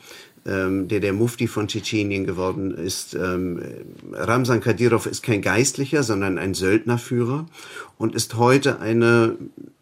[0.46, 3.16] ähm, der der Mufti von Tschetschenien geworden ist.
[3.16, 3.62] Ähm,
[4.12, 7.48] Ramsan Kadyrov ist kein Geistlicher, sondern ein Söldnerführer
[7.98, 9.38] und ist heute eine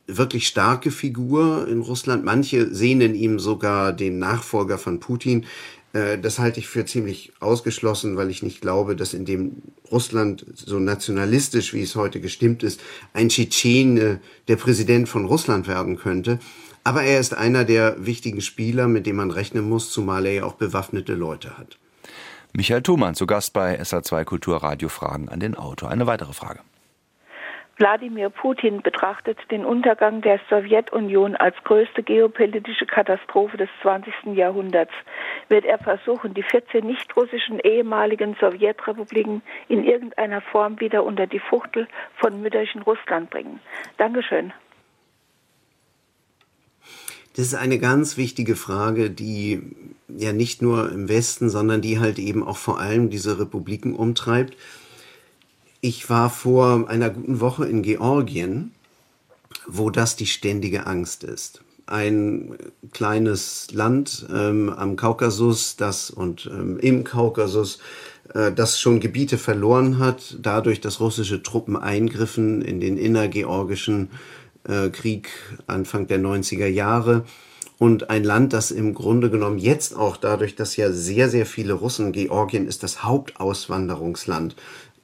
[0.08, 2.23] wirklich starke Figur in Russland.
[2.23, 5.45] Manche sehen in ihm sogar den Nachfolger von Putin.
[5.93, 10.45] Äh, das halte ich für ziemlich ausgeschlossen, weil ich nicht glaube, dass in dem Russland
[10.54, 12.82] so nationalistisch, wie es heute gestimmt ist,
[13.13, 16.39] ein Tschetschene der Präsident von Russland werden könnte.
[16.84, 20.43] Aber er ist einer der wichtigen Spieler, mit dem man rechnen muss, zumal er ja
[20.43, 21.78] auch bewaffnete Leute hat.
[22.54, 25.89] Michael Thumann zu Gast bei SA2 Kulturradio Fragen an den Autor.
[25.89, 26.60] Eine weitere Frage.
[27.78, 34.13] Wladimir Putin betrachtet den Untergang der Sowjetunion als größte geopolitische Katastrophe des 20.
[34.36, 34.93] Jahrhunderts.
[35.50, 41.88] Wird er versuchen, die 14 nicht-russischen ehemaligen Sowjetrepubliken in irgendeiner Form wieder unter die Fuchtel
[42.17, 43.60] von mütterchen Russland bringen?
[43.98, 44.54] Dankeschön.
[47.36, 49.62] Das ist eine ganz wichtige Frage, die
[50.08, 54.56] ja nicht nur im Westen, sondern die halt eben auch vor allem diese Republiken umtreibt.
[55.82, 58.72] Ich war vor einer guten Woche in Georgien,
[59.67, 61.62] wo das die ständige Angst ist.
[61.86, 62.56] Ein
[62.91, 67.80] kleines Land ähm, am Kaukasus, das und ähm, im Kaukasus,
[68.34, 74.10] äh, das schon Gebiete verloren hat, dadurch, dass russische Truppen eingriffen in den innergeorgischen
[74.67, 75.30] äh, Krieg
[75.67, 77.23] Anfang der 90er Jahre
[77.80, 81.73] und ein Land, das im Grunde genommen jetzt auch dadurch, dass ja sehr, sehr viele
[81.73, 84.56] Russen, Georgien ist das Hauptauswanderungsland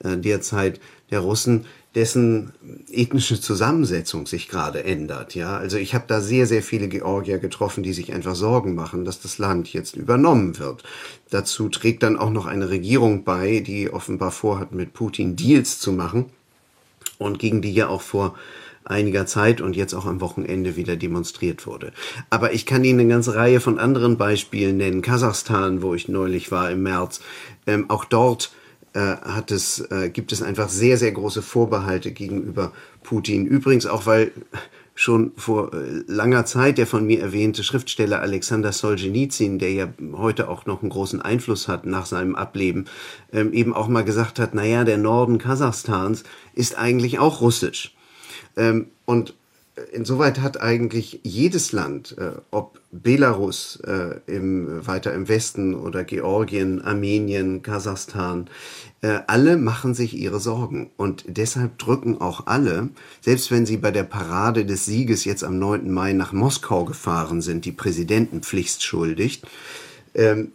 [0.04, 0.80] äh, derzeit
[1.12, 2.54] der Russen, dessen
[2.92, 5.34] ethnische Zusammensetzung sich gerade ändert.
[5.34, 9.06] Ja, also ich habe da sehr, sehr viele Georgier getroffen, die sich einfach Sorgen machen,
[9.06, 10.84] dass das Land jetzt übernommen wird.
[11.32, 15.92] Dazu trägt dann auch noch eine Regierung bei, die offenbar vorhat, mit Putin Deals zu
[15.92, 16.28] machen
[17.18, 18.36] und gegen die ja auch vor
[18.86, 21.92] einiger Zeit und jetzt auch am Wochenende wieder demonstriert wurde.
[22.30, 25.02] Aber ich kann Ihnen eine ganze Reihe von anderen Beispielen nennen.
[25.02, 27.22] Kasachstan, wo ich neulich war im März.
[27.68, 28.52] Ähm, auch dort
[28.94, 32.72] äh, hat es, äh, gibt es einfach sehr, sehr große Vorbehalte gegenüber
[33.04, 33.46] Putin.
[33.46, 34.32] Übrigens auch, weil
[35.00, 40.50] schon vor äh, langer Zeit der von mir erwähnte Schriftsteller Alexander Solzhenitsyn, der ja heute
[40.50, 42.86] auch noch einen großen Einfluss hat nach seinem Ableben,
[43.32, 47.96] ähm, eben auch mal gesagt hat, naja, der Norden Kasachstans ist eigentlich auch russisch.
[48.58, 49.34] Ähm, und
[49.92, 56.82] insoweit hat eigentlich jedes Land, äh, ob Belarus äh, im, weiter im Westen oder Georgien,
[56.82, 58.50] Armenien, Kasachstan,
[59.02, 60.90] äh, alle machen sich ihre Sorgen.
[60.98, 62.90] Und deshalb drücken auch alle,
[63.22, 65.92] selbst wenn sie bei der Parade des Sieges jetzt am 9.
[65.92, 69.42] Mai nach Moskau gefahren sind, die Präsidenten pflichtschuldig,
[70.16, 70.52] ähm,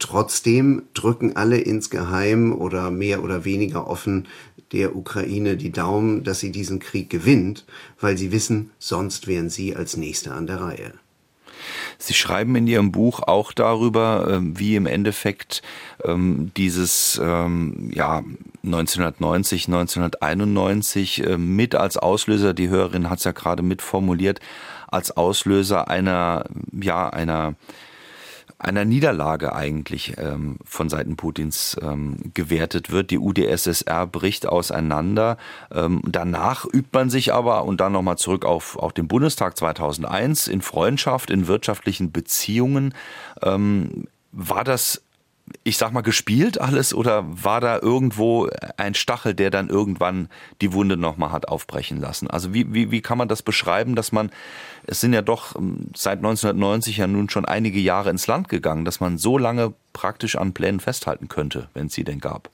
[0.00, 4.28] Trotzdem drücken alle insgeheim oder mehr oder weniger offen
[4.72, 7.64] der Ukraine die Daumen, dass sie diesen Krieg gewinnt,
[8.00, 10.92] weil sie wissen, sonst wären sie als Nächste an der Reihe.
[11.98, 15.62] Sie schreiben in Ihrem Buch auch darüber, ähm, wie im Endeffekt
[16.04, 18.22] ähm, dieses ähm, ja
[18.64, 24.40] 1990, 1991 mit als Auslöser, die Hörerin hat es ja gerade mitformuliert,
[24.88, 27.54] als Auslöser einer ja einer
[28.60, 33.10] einer Niederlage eigentlich ähm, von Seiten Putins ähm, gewertet wird.
[33.10, 35.38] Die UdSSR bricht auseinander.
[35.72, 40.46] Ähm, danach übt man sich aber, und dann nochmal zurück auf, auf den Bundestag 2001,
[40.46, 42.94] in Freundschaft, in wirtschaftlichen Beziehungen.
[43.42, 45.02] Ähm, war das
[45.64, 50.28] ich sag mal, gespielt alles oder war da irgendwo ein Stachel, der dann irgendwann
[50.60, 52.28] die Wunde nochmal hat aufbrechen lassen?
[52.28, 54.30] Also wie, wie, wie kann man das beschreiben, dass man,
[54.86, 58.84] es sind ja doch ähm, seit 1990 ja nun schon einige Jahre ins Land gegangen,
[58.84, 62.50] dass man so lange praktisch an Plänen festhalten könnte, wenn es sie denn gab?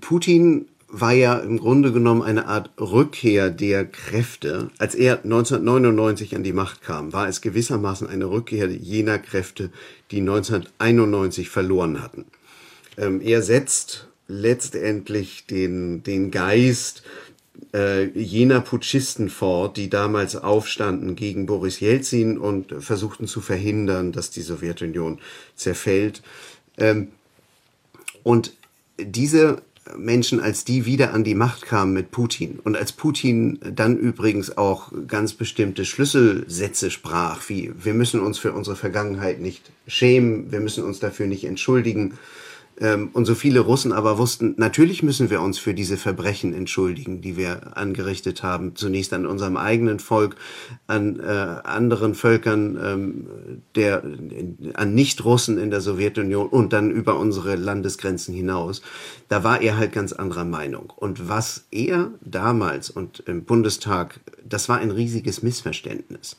[0.00, 4.70] Putin war ja im Grunde genommen eine Art Rückkehr der Kräfte.
[4.78, 9.70] Als er 1999 an die Macht kam, war es gewissermaßen eine Rückkehr jener Kräfte,
[10.10, 12.24] die 1991 verloren hatten.
[12.96, 17.02] Ähm, er setzt letztendlich den, den Geist
[17.74, 24.30] äh, jener Putschisten fort, die damals aufstanden gegen Boris Jelzin und versuchten zu verhindern, dass
[24.30, 25.18] die Sowjetunion
[25.54, 26.22] zerfällt.
[26.78, 27.08] Ähm,
[28.22, 28.52] und
[28.98, 29.62] diese
[29.96, 32.58] Menschen, als die wieder an die Macht kamen mit Putin.
[32.62, 38.52] Und als Putin dann übrigens auch ganz bestimmte Schlüsselsätze sprach, wie wir müssen uns für
[38.52, 42.18] unsere Vergangenheit nicht schämen, wir müssen uns dafür nicht entschuldigen,
[42.80, 47.36] und so viele Russen aber wussten, natürlich müssen wir uns für diese Verbrechen entschuldigen, die
[47.36, 48.76] wir angerichtet haben.
[48.76, 50.36] Zunächst an unserem eigenen Volk,
[50.86, 53.26] an äh, anderen Völkern, ähm,
[53.74, 54.02] der,
[54.74, 58.80] an Nicht-Russen in der Sowjetunion und dann über unsere Landesgrenzen hinaus.
[59.28, 60.92] Da war er halt ganz anderer Meinung.
[60.94, 66.36] Und was er damals und im Bundestag, das war ein riesiges Missverständnis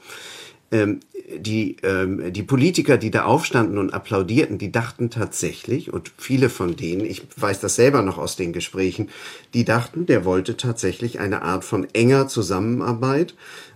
[0.71, 0.99] ähm,
[1.37, 6.75] die, ähm, die Politiker, die da aufstanden und applaudierten, die dachten tatsächlich, und viele von
[6.75, 9.09] denen, ich weiß das selber noch aus den Gesprächen,
[9.53, 13.35] die dachten, der wollte tatsächlich eine Art von enger Zusammenarbeit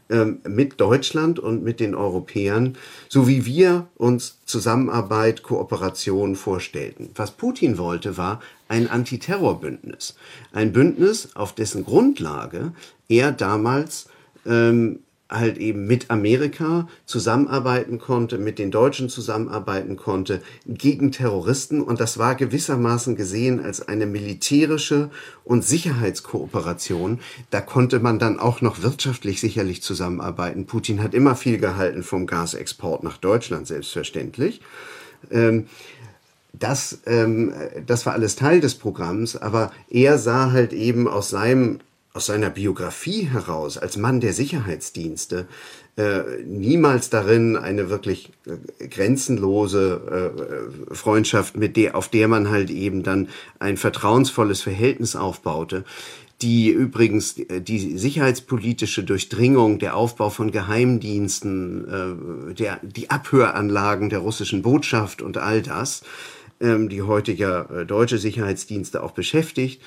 [0.10, 2.76] ähm, mit Deutschland und mit den Europäern,
[3.08, 7.10] so wie wir uns Zusammenarbeit, Kooperation vorstellten.
[7.16, 10.16] Was Putin wollte, war ein Antiterrorbündnis.
[10.52, 12.74] Ein Bündnis, auf dessen Grundlage
[13.08, 14.08] er damals
[14.46, 15.00] ähm,
[15.34, 21.82] halt eben mit Amerika zusammenarbeiten konnte, mit den Deutschen zusammenarbeiten konnte gegen Terroristen.
[21.82, 25.10] Und das war gewissermaßen gesehen als eine militärische
[25.44, 27.20] und Sicherheitskooperation.
[27.50, 30.66] Da konnte man dann auch noch wirtschaftlich sicherlich zusammenarbeiten.
[30.66, 34.62] Putin hat immer viel gehalten vom Gasexport nach Deutschland, selbstverständlich.
[35.32, 35.68] Ähm,
[36.54, 37.54] das, ähm,
[37.86, 41.80] das war alles Teil des Programms, aber er sah halt eben aus seinem
[42.14, 45.48] aus seiner Biografie heraus als Mann der Sicherheitsdienste
[45.96, 50.34] äh, niemals darin eine wirklich äh, grenzenlose
[50.90, 55.84] äh, Freundschaft, mit der, auf der man halt eben dann ein vertrauensvolles Verhältnis aufbaute,
[56.42, 64.20] die übrigens äh, die sicherheitspolitische Durchdringung, der Aufbau von Geheimdiensten, äh, der, die Abhöranlagen der
[64.20, 66.04] russischen Botschaft und all das,
[66.60, 69.80] ähm, die heute ja äh, deutsche Sicherheitsdienste auch beschäftigt,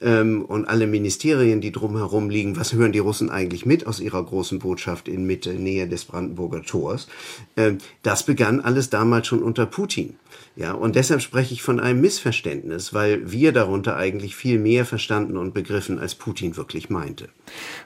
[0.00, 4.22] ähm, und alle Ministerien, die drumherum liegen, was hören die Russen eigentlich mit aus ihrer
[4.22, 7.08] großen Botschaft in Mitte, Nähe des Brandenburger Tors?
[7.56, 10.16] Ähm, das begann alles damals schon unter Putin.
[10.58, 15.36] Ja, und deshalb spreche ich von einem Missverständnis, weil wir darunter eigentlich viel mehr verstanden
[15.36, 17.28] und begriffen, als Putin wirklich meinte.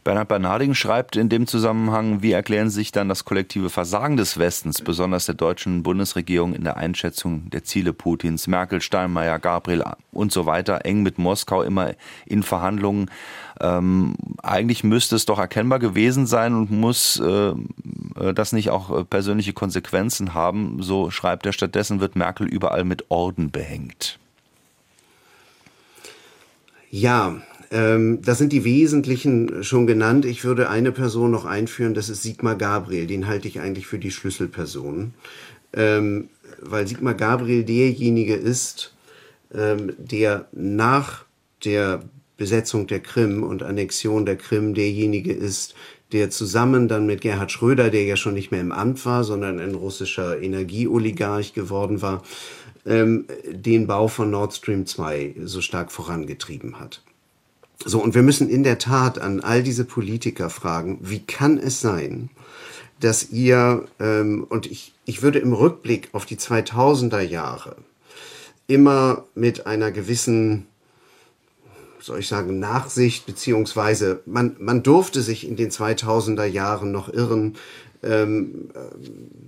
[0.05, 4.81] Bernhard Bernarding schreibt in dem Zusammenhang, wie erklären sich dann das kollektive Versagen des Westens,
[4.81, 8.47] besonders der deutschen Bundesregierung in der Einschätzung der Ziele Putins?
[8.47, 11.93] Merkel, Steinmeier, Gabriel und so weiter, eng mit Moskau immer
[12.25, 13.11] in Verhandlungen.
[13.63, 17.53] Ähm, eigentlich müsste es doch erkennbar gewesen sein und muss äh,
[18.19, 20.83] äh das nicht auch äh, persönliche Konsequenzen haben.
[20.83, 24.19] So schreibt er, stattdessen wird Merkel überall mit Orden behängt.
[26.91, 30.25] Ja, ähm, das sind die Wesentlichen schon genannt.
[30.25, 33.07] Ich würde eine Person noch einführen, das ist Sigmar Gabriel.
[33.07, 35.15] Den halte ich eigentlich für die Schlüsselperson.
[35.73, 36.29] Ähm,
[36.61, 38.93] weil Sigmar Gabriel derjenige ist,
[39.55, 41.25] ähm, der nach
[41.65, 42.03] der
[42.43, 45.77] Besetzung der Krim und Annexion der Krim derjenige ist,
[46.11, 49.61] der zusammen dann mit Gerhard Schröder, der ja schon nicht mehr im Amt war, sondern
[49.61, 52.25] ein russischer Energieoligarch geworden war,
[52.85, 57.05] ähm, den Bau von Nord Stream 2 so stark vorangetrieben hat.
[57.85, 61.81] So, und wir müssen in der Tat an all diese Politiker fragen, wie kann es
[61.81, 62.29] sein,
[62.99, 67.77] dass ihr, ähm, und ich, ich würde im Rückblick auf die 2000er Jahre
[68.67, 70.67] immer mit einer gewissen
[72.03, 77.57] soll ich sagen, Nachsicht, beziehungsweise man, man durfte sich in den 2000er Jahren noch irren,
[78.03, 78.71] ähm,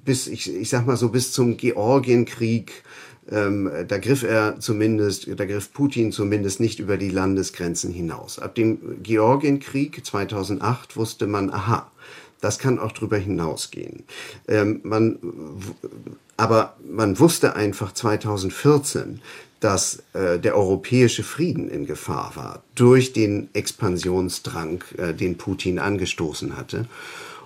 [0.05, 2.85] bis, ich, ich sag mal so, bis zum Georgienkrieg,
[3.31, 8.39] ähm, da griff er zumindest, da griff Putin zumindest nicht über die Landesgrenzen hinaus.
[8.39, 11.91] Ab dem Georgienkrieg 2008 wusste man, aha,
[12.41, 14.05] das kann auch drüber hinausgehen.
[14.47, 15.19] Ähm, man,
[16.37, 19.21] aber man wusste einfach 2014,
[19.65, 26.59] dass äh, der europäische Frieden in Gefahr war durch den Expansionsdrang, äh, den Putin angestoßen
[26.59, 26.85] hatte.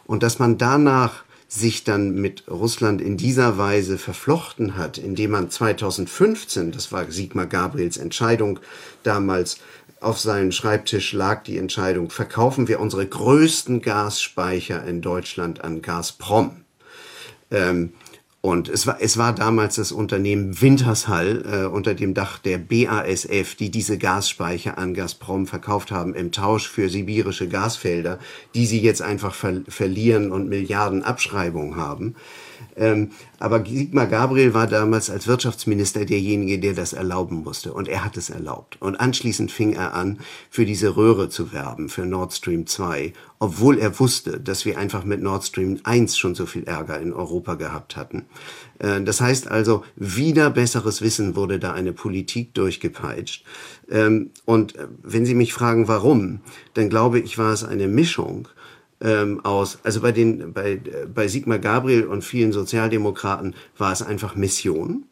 [0.05, 5.49] Und dass man danach sich dann mit Russland in dieser Weise verflochten hat, indem man
[5.49, 8.59] 2015, das war Sigmar Gabriels Entscheidung
[9.05, 9.59] damals,
[10.01, 16.65] auf seinem Schreibtisch lag die Entscheidung, verkaufen wir unsere größten Gasspeicher in Deutschland an Gazprom.
[17.53, 17.93] Ähm,
[18.41, 23.57] Und es war, es war damals das Unternehmen Wintershall äh, unter dem Dach der BASF,
[23.57, 28.21] die diese Gasspeicher an Gazprom verkauft haben im Tausch für sibirische Gasfelder,
[28.55, 32.15] die sie jetzt einfach ver verlieren und Milliarden Abschreibungen haben.
[32.77, 37.73] Ähm, aber Sigmar Gabriel war damals als Wirtschaftsminister derjenige, der das erlauben musste.
[37.73, 38.81] Und er hat es erlaubt.
[38.81, 40.19] Und anschließend fing er an,
[40.51, 45.05] für diese Röhre zu werben, für Nord Stream 2, obwohl er wusste, dass wir einfach
[45.05, 48.25] mit Nord Stream 1 schon so viel Ärger in Europa gehabt hatten.
[48.81, 53.45] Äh, das heißt also, wieder besseres Wissen wurde da eine Politik durchgepeitscht.
[53.89, 56.41] Ähm, und äh, wenn Sie mich fragen, warum,
[56.75, 58.49] dann glaube ich, war es eine Mischung
[59.01, 59.79] ähm, aus.
[59.83, 60.81] Also bei den, bei,
[61.13, 65.05] bei Sigmar Gabriel und vielen Sozialdemokraten war es einfach Mission.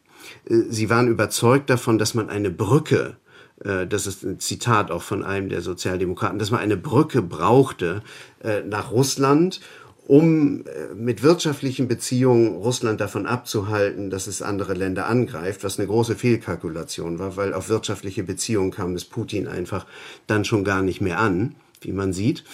[0.49, 3.17] Äh, sie waren überzeugt davon, dass man eine Brücke
[3.63, 8.03] äh, das ist ein Zitat auch von einem der Sozialdemokraten, dass man eine Brücke brauchte
[8.43, 9.61] äh, nach Russland,
[10.07, 10.63] um
[10.95, 17.19] mit wirtschaftlichen Beziehungen Russland davon abzuhalten, dass es andere Länder angreift, was eine große Fehlkalkulation
[17.19, 19.85] war, weil auf wirtschaftliche Beziehungen kam es Putin einfach
[20.25, 22.45] dann schon gar nicht mehr an, wie man sieht.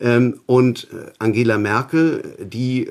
[0.00, 2.88] Ähm, und äh, Angela Merkel, die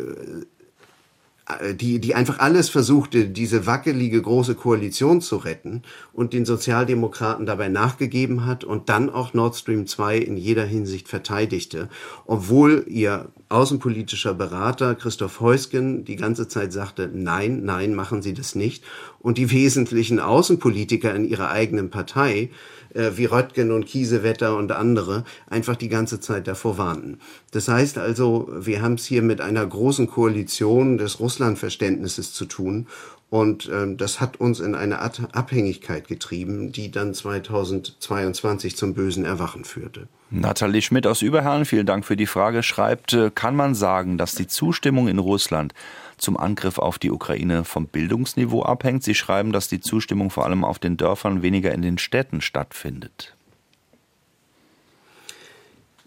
[1.49, 5.81] äh, die, die einfach alles versuchte, diese wackelige große Koalition zu retten
[6.13, 11.07] und den Sozialdemokraten dabei nachgegeben hat und dann auch Nord Stream 2 in jeder Hinsicht
[11.07, 11.89] verteidigte,
[12.25, 18.53] obwohl ihr außenpolitischer Berater Christoph Heusgen die ganze Zeit sagte, nein, nein, machen Sie das
[18.53, 18.83] nicht.
[19.19, 22.51] Und die wesentlichen Außenpolitiker in ihrer eigenen Partei
[22.93, 27.19] äh, wie Röttgen und Kiesewetter und andere einfach die ganze Zeit davor warnten.
[27.51, 32.87] Das heißt also, wir haben es hier mit einer großen Koalition des Russlandverständnisses zu tun
[33.29, 39.23] und ähm, das hat uns in eine Art Abhängigkeit getrieben, die dann 2022 zum bösen
[39.23, 40.07] Erwachen führte.
[40.31, 44.35] Nathalie Schmidt aus Überherrn, vielen Dank für die Frage, schreibt, äh, kann man sagen, dass
[44.35, 45.73] die Zustimmung in Russland
[46.17, 49.03] zum Angriff auf die Ukraine vom Bildungsniveau abhängt.
[49.03, 53.35] Sie schreiben, dass die Zustimmung vor allem auf den Dörfern weniger in den Städten stattfindet.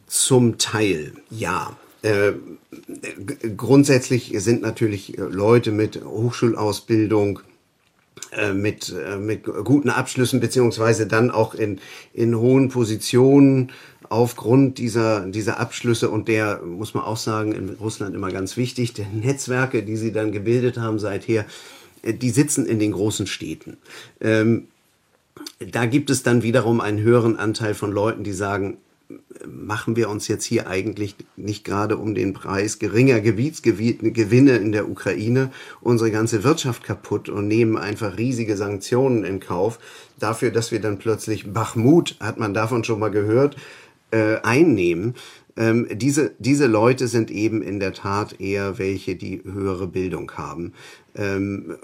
[0.06, 1.76] Zum Teil, ja.
[2.02, 2.32] Äh,
[3.56, 7.40] grundsätzlich sind natürlich Leute mit Hochschulausbildung,
[8.32, 11.80] äh, mit, äh, mit guten Abschlüssen beziehungsweise dann auch in,
[12.12, 13.70] in hohen Positionen
[14.08, 18.92] aufgrund dieser, dieser Abschlüsse und der, muss man auch sagen, in Russland immer ganz wichtig,
[18.94, 21.46] der Netzwerke, die sie dann gebildet haben seither,
[22.02, 23.76] äh, die sitzen in den großen Städten.
[24.20, 24.68] Ähm,
[25.58, 28.78] da gibt es dann wiederum einen höheren Anteil von Leuten, die sagen,
[29.46, 34.88] machen wir uns jetzt hier eigentlich nicht gerade um den Preis geringer Gebietsgewinne in der
[34.88, 39.78] Ukraine unsere ganze Wirtschaft kaputt und nehmen einfach riesige Sanktionen in Kauf
[40.18, 43.56] dafür, dass wir dann plötzlich Bachmut, hat man davon schon mal gehört,
[44.10, 45.14] äh, einnehmen.
[45.56, 50.72] Ähm, diese, diese Leute sind eben in der Tat eher welche, die höhere Bildung haben.
[51.14, 51.76] Ähm,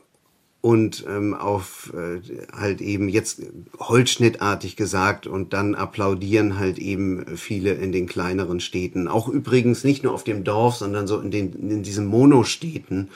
[0.60, 2.20] und ähm, auf äh,
[2.52, 3.42] halt eben jetzt
[3.78, 9.06] holzschnittartig gesagt und dann applaudieren halt eben viele in den kleineren Städten.
[9.06, 13.08] Auch übrigens nicht nur auf dem Dorf, sondern so in, den, in diesen Monostädten,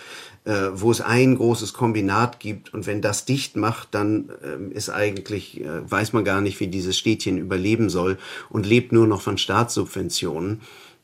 [0.45, 4.91] äh, wo es ein großes Kombinat gibt und wenn das dicht macht, dann äh, ist
[4.91, 8.19] eigentlich, äh, weiß man gar nicht, wie dieses Städtchen überleben soll
[8.51, 10.61] und lebt nur noch von Staatssubventionen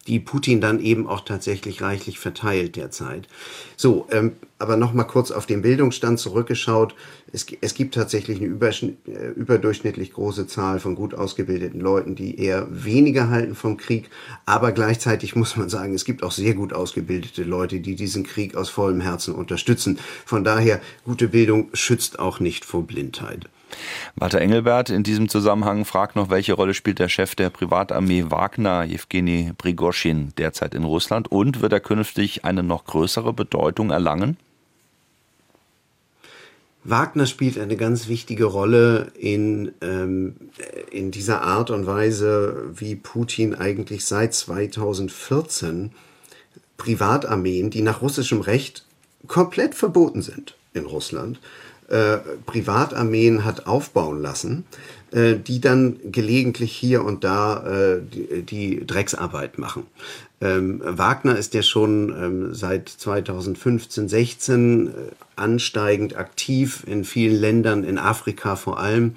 [0.08, 3.28] die Putin dann eben auch tatsächlich reichlich verteilt derzeit.
[3.76, 6.94] So, ähm, aber noch mal kurz auf den Bildungsstand zurückgeschaut.
[7.32, 12.66] Es, es gibt tatsächlich eine äh, überdurchschnittlich große Zahl von gut ausgebildeten Leuten, die eher
[12.70, 14.08] weniger halten vom Krieg.
[14.46, 18.56] Aber gleichzeitig muss man sagen, es gibt auch sehr gut ausgebildete Leute, die diesen Krieg
[18.56, 19.98] aus vollem Herzen unterstützen.
[20.24, 23.48] Von daher, gute Bildung schützt auch nicht vor Blindheit.
[24.16, 28.84] Walter Engelbert in diesem Zusammenhang fragt noch, welche Rolle spielt der Chef der Privatarmee Wagner,
[28.84, 34.36] Jewgeni Prigoschin, derzeit in Russland und wird er künftig eine noch größere Bedeutung erlangen?
[36.84, 40.36] Wagner spielt eine ganz wichtige Rolle in, ähm,
[40.90, 45.92] in dieser Art und Weise, wie Putin eigentlich seit 2014
[46.78, 48.86] Privatarmeen, die nach russischem Recht
[49.26, 51.40] komplett verboten sind in Russland,
[51.88, 54.64] äh, Privatarmeen hat aufbauen lassen,
[55.10, 59.86] äh, die dann gelegentlich hier und da äh, die, die, Drecksarbeit machen.
[60.40, 64.90] Ähm, Wagner ist ja schon ähm, seit 2015, 16 äh,
[65.36, 69.16] ansteigend aktiv in vielen Ländern, in Afrika vor allem.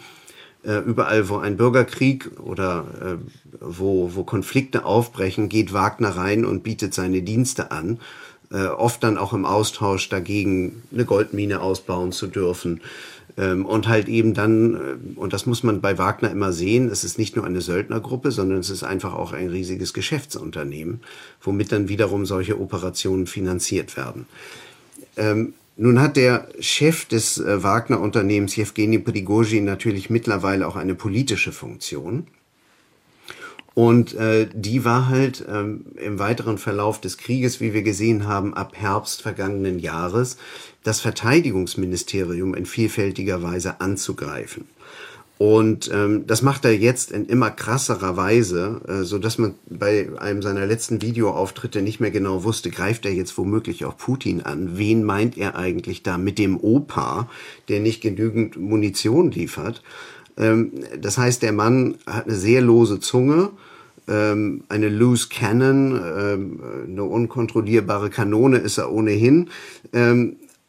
[0.64, 3.20] Äh, überall, wo ein Bürgerkrieg oder
[3.60, 8.00] wo, wo Konflikte aufbrechen, geht Wagner rein und bietet seine Dienste an
[8.52, 12.82] äh, oft dann auch im Austausch dagegen eine Goldmine ausbauen zu dürfen.
[13.38, 14.80] Ähm, und halt eben dann, äh,
[15.20, 18.60] und das muss man bei Wagner immer sehen, es ist nicht nur eine Söldnergruppe, sondern
[18.60, 21.00] es ist einfach auch ein riesiges Geschäftsunternehmen,
[21.42, 24.26] womit dann wiederum solche Operationen finanziert werden.
[25.16, 31.54] Ähm, nun hat der Chef des äh, Wagner-Unternehmens, Jewgeni Prigozhin, natürlich mittlerweile auch eine politische
[31.54, 32.28] Funktion.
[33.74, 38.54] Und äh, die war halt ähm, im weiteren Verlauf des Krieges, wie wir gesehen haben,
[38.54, 40.38] ab Herbst vergangenen Jahres,
[40.84, 44.66] das Verteidigungsministerium in vielfältiger Weise anzugreifen.
[45.38, 50.10] Und ähm, das macht er jetzt in immer krasserer Weise, äh, so dass man bei
[50.20, 54.78] einem seiner letzten Videoauftritte nicht mehr genau wusste, greift er jetzt womöglich auch Putin an?
[54.78, 57.28] Wen meint er eigentlich da mit dem Opa,
[57.70, 59.82] der nicht genügend Munition liefert?
[60.38, 63.50] Ähm, das heißt, der Mann hat eine sehr lose Zunge,
[64.08, 69.50] ähm, eine loose Cannon, ähm, eine unkontrollierbare Kanone ist er ohnehin.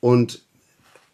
[0.01, 0.43] Und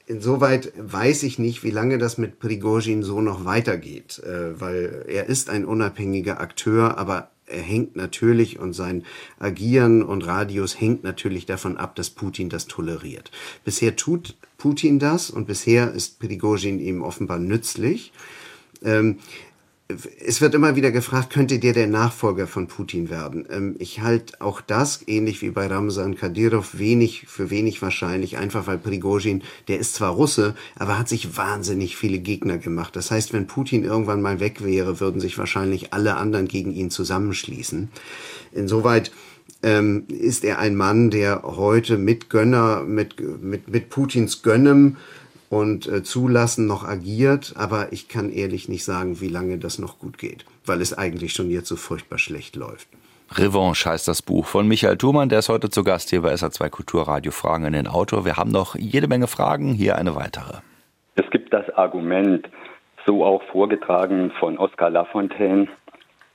[0.08, 5.26] insoweit weiß ich nicht, wie lange das mit Prigozhin so noch weitergeht, äh, weil er
[5.26, 9.04] ist ein unabhängiger Akteur, aber er hängt natürlich und sein
[9.38, 13.30] Agieren und Radius hängt natürlich davon ab, dass Putin das toleriert.
[13.64, 18.12] Bisher tut Putin das und bisher ist Prigozhin ihm offenbar nützlich.
[18.84, 19.18] Ähm,
[20.24, 23.46] es wird immer wieder gefragt, könnte der der Nachfolger von Putin werden?
[23.50, 28.66] Ähm, ich halte auch das, ähnlich wie bei Ramzan Kadyrov, wenig für wenig wahrscheinlich, einfach
[28.66, 32.96] weil Prigozhin, der ist zwar Russe, aber hat sich wahnsinnig viele Gegner gemacht.
[32.96, 36.90] Das heißt, wenn Putin irgendwann mal weg wäre, würden sich wahrscheinlich alle anderen gegen ihn
[36.90, 37.88] zusammenschließen.
[38.52, 39.10] Insoweit
[39.62, 44.98] ähm, ist er ein Mann, der heute mit Gönner, mit, mit, mit Putins Gönnem
[45.50, 49.98] und äh, Zulassen noch agiert, aber ich kann ehrlich nicht sagen, wie lange das noch
[49.98, 52.88] gut geht, weil es eigentlich schon jetzt so furchtbar schlecht läuft.
[53.30, 56.70] Revanche heißt das Buch von Michael Thumann, der ist heute zu Gast hier bei SA2
[56.70, 58.24] Kulturradio Fragen in den Autor.
[58.24, 60.58] Wir haben noch jede Menge Fragen, hier eine weitere.
[61.14, 62.48] Es gibt das Argument,
[63.06, 65.68] so auch vorgetragen von Oskar Lafontaine,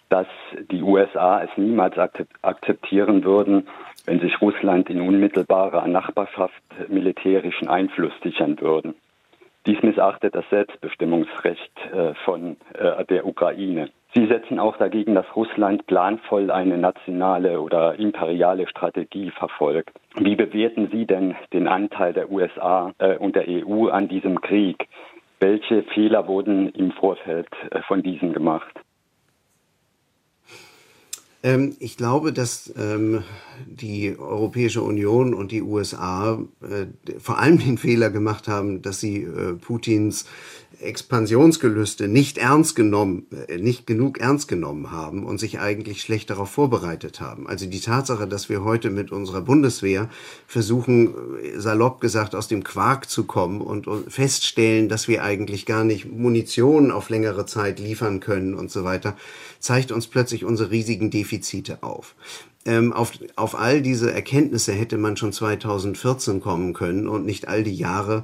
[0.09, 0.27] dass
[0.69, 1.95] die USA es niemals
[2.43, 3.67] akzeptieren würden,
[4.05, 8.95] wenn sich Russland in unmittelbarer Nachbarschaft militärischen Einfluss sichern würden.
[9.65, 13.89] Dies missachtet das Selbstbestimmungsrecht äh, von äh, der Ukraine.
[14.13, 19.91] Sie setzen auch dagegen, dass Russland planvoll eine nationale oder imperiale Strategie verfolgt.
[20.17, 24.87] Wie bewerten Sie denn den Anteil der USA äh, und der EU an diesem Krieg?
[25.39, 27.49] Welche Fehler wurden im Vorfeld
[27.87, 28.79] von diesem gemacht?
[31.43, 33.23] Ähm, ich glaube, dass ähm,
[33.67, 36.85] die Europäische Union und die USA äh,
[37.19, 40.25] vor allem den Fehler gemacht haben, dass sie äh, Putins
[40.79, 46.49] Expansionsgelüste nicht ernst genommen, äh, nicht genug ernst genommen haben und sich eigentlich schlecht darauf
[46.49, 47.47] vorbereitet haben.
[47.47, 50.09] Also die Tatsache, dass wir heute mit unserer Bundeswehr
[50.47, 55.83] versuchen, äh, salopp gesagt, aus dem Quark zu kommen und feststellen, dass wir eigentlich gar
[55.83, 59.15] nicht Munition auf längere Zeit liefern können und so weiter,
[59.59, 62.15] zeigt uns plötzlich unsere riesigen Defizite auf.
[62.65, 67.63] Ähm, auf, auf all diese Erkenntnisse hätte man schon 2014 kommen können und nicht all
[67.63, 68.23] die Jahre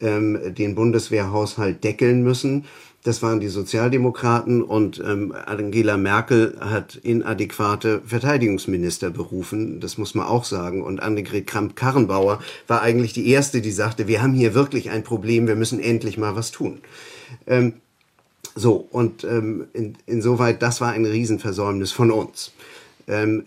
[0.00, 2.64] ähm, den Bundeswehrhaushalt deckeln müssen.
[3.02, 10.26] Das waren die Sozialdemokraten und ähm, Angela Merkel hat inadäquate Verteidigungsminister berufen, das muss man
[10.26, 10.82] auch sagen.
[10.82, 15.46] Und Annegret Kramp-Karrenbauer war eigentlich die erste, die sagte, wir haben hier wirklich ein Problem,
[15.46, 16.80] wir müssen endlich mal was tun.
[17.46, 17.74] Ähm,
[18.54, 22.52] so, und ähm, in, insoweit, das war ein Riesenversäumnis von uns.
[23.08, 23.44] Ähm,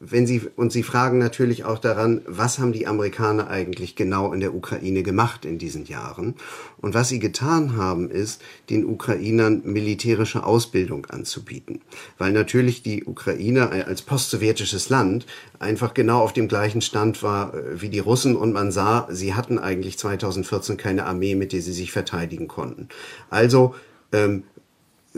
[0.00, 4.40] wenn Sie, und Sie fragen natürlich auch daran, was haben die Amerikaner eigentlich genau in
[4.40, 6.34] der Ukraine gemacht in diesen Jahren?
[6.80, 11.80] Und was sie getan haben, ist, den Ukrainern militärische Ausbildung anzubieten.
[12.18, 15.26] Weil natürlich die Ukraine als postsowjetisches Land
[15.58, 19.34] einfach genau auf dem gleichen Stand war äh, wie die Russen und man sah, sie
[19.34, 22.88] hatten eigentlich 2014 keine Armee, mit der sie sich verteidigen konnten.
[23.30, 23.74] Also
[24.12, 24.44] ähm,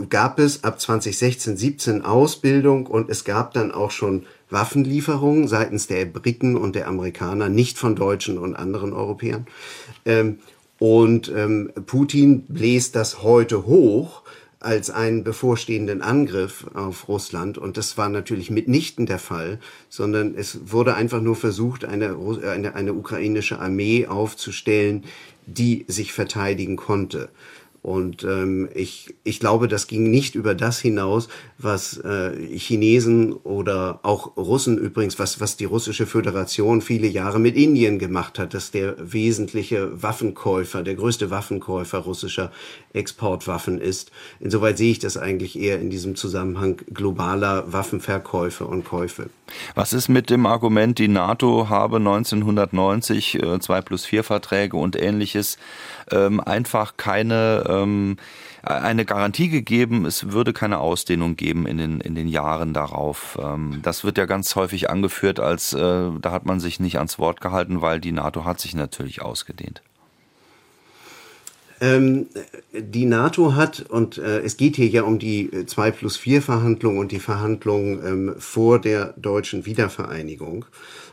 [0.08, 6.04] gab es ab 2016, 17 Ausbildung und es gab dann auch schon Waffenlieferungen seitens der
[6.04, 9.46] Briten und der Amerikaner, nicht von Deutschen und anderen Europäern.
[10.04, 10.38] Ähm,
[10.78, 14.22] und ähm, Putin bläst das heute hoch
[14.60, 17.56] als einen bevorstehenden Angriff auf Russland.
[17.56, 22.74] Und das war natürlich mitnichten der Fall, sondern es wurde einfach nur versucht, eine, eine,
[22.74, 25.04] eine ukrainische Armee aufzustellen,
[25.46, 27.28] die sich verteidigen konnte.
[27.86, 34.00] Und ähm, ich, ich glaube, das ging nicht über das hinaus, was äh, Chinesen oder
[34.02, 38.72] auch Russen übrigens, was, was die russische Föderation viele Jahre mit Indien gemacht hat, dass
[38.72, 42.50] der wesentliche Waffenkäufer, der größte Waffenkäufer russischer
[42.96, 44.10] Exportwaffen ist.
[44.40, 49.30] Insoweit sehe ich das eigentlich eher in diesem Zusammenhang globaler Waffenverkäufe und Käufe.
[49.74, 55.00] Was ist mit dem Argument, die NATO habe 1990 äh, 2 plus 4 Verträge und
[55.00, 55.58] ähnliches
[56.10, 58.16] ähm, einfach keine ähm,
[58.66, 63.38] eine Garantie gegeben, es würde keine Ausdehnung geben in den, in den Jahren darauf.
[63.40, 65.78] Ähm, das wird ja ganz häufig angeführt, als äh,
[66.20, 69.82] da hat man sich nicht ans Wort gehalten, weil die NATO hat sich natürlich ausgedehnt.
[71.80, 72.26] Ähm,
[72.72, 76.98] die NATO hat, und äh, es geht hier ja um die 2 plus 4 Verhandlungen
[76.98, 80.64] und die Verhandlungen ähm, vor der deutschen Wiedervereinigung.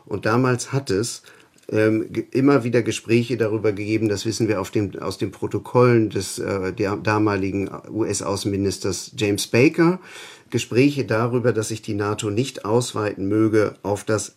[0.06, 1.24] Und damals hat es
[1.70, 6.74] ähm, immer wieder Gespräche darüber gegeben, das wissen wir dem, aus den Protokollen des äh,
[6.74, 10.00] der damaligen US-Außenministers James Baker,
[10.50, 14.36] Gespräche darüber, dass sich die NATO nicht ausweiten möge auf das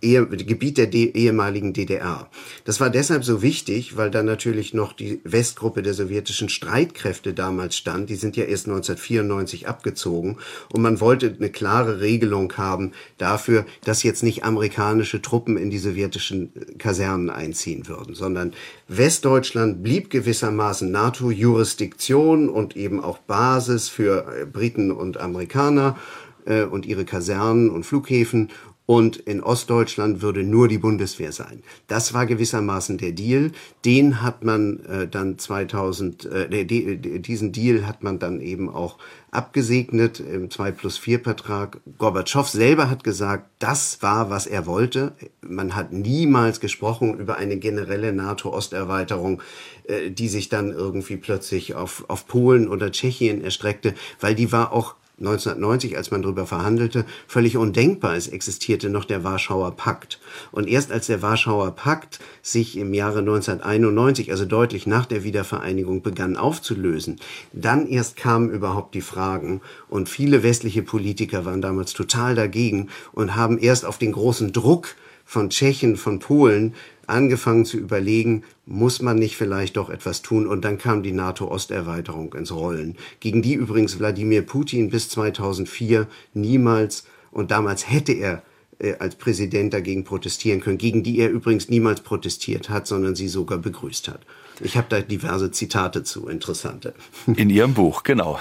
[0.00, 2.28] Gebiet der ehemaligen DDR.
[2.64, 7.76] Das war deshalb so wichtig, weil da natürlich noch die Westgruppe der sowjetischen Streitkräfte damals
[7.76, 8.10] stand.
[8.10, 10.38] Die sind ja erst 1994 abgezogen.
[10.72, 15.78] Und man wollte eine klare Regelung haben dafür, dass jetzt nicht amerikanische Truppen in die
[15.78, 18.52] sowjetischen äh, Kasernen einziehen würden, sondern
[18.88, 25.96] Westdeutschland blieb gewissermaßen NATO-Jurisdiktion und eben auch Basis für äh, Briten und Amerikaner
[26.44, 28.50] äh, und ihre Kasernen und Flughäfen
[28.88, 31.62] und in Ostdeutschland würde nur die Bundeswehr sein.
[31.88, 33.52] Das war gewissermaßen der Deal.
[33.84, 38.96] Den hat man äh, dann 2000, äh, diesen Deal hat man dann eben auch
[39.30, 41.82] abgesegnet im 2 plus 4 Vertrag.
[41.98, 45.12] Gorbatschow selber hat gesagt, das war, was er wollte.
[45.42, 49.42] Man hat niemals gesprochen über eine generelle NATO-Osterweiterung,
[49.84, 54.72] äh, die sich dann irgendwie plötzlich auf, auf Polen oder Tschechien erstreckte, weil die war
[54.72, 58.14] auch 1990, als man darüber verhandelte, völlig undenkbar.
[58.14, 60.20] Es existierte noch der Warschauer Pakt.
[60.52, 66.02] Und erst als der Warschauer Pakt sich im Jahre 1991, also deutlich nach der Wiedervereinigung,
[66.02, 67.16] begann aufzulösen,
[67.52, 69.60] dann erst kamen überhaupt die Fragen.
[69.88, 74.94] Und viele westliche Politiker waren damals total dagegen und haben erst auf den großen Druck
[75.24, 76.74] von Tschechen, von Polen
[77.08, 80.46] angefangen zu überlegen, muss man nicht vielleicht doch etwas tun?
[80.46, 87.04] Und dann kam die NATO-Osterweiterung ins Rollen, gegen die übrigens Wladimir Putin bis 2004 niemals
[87.30, 88.42] und damals hätte er
[88.78, 93.28] äh, als Präsident dagegen protestieren können, gegen die er übrigens niemals protestiert hat, sondern sie
[93.28, 94.20] sogar begrüßt hat.
[94.60, 96.94] Ich habe da diverse Zitate zu, interessante.
[97.26, 98.38] In Ihrem Buch, genau.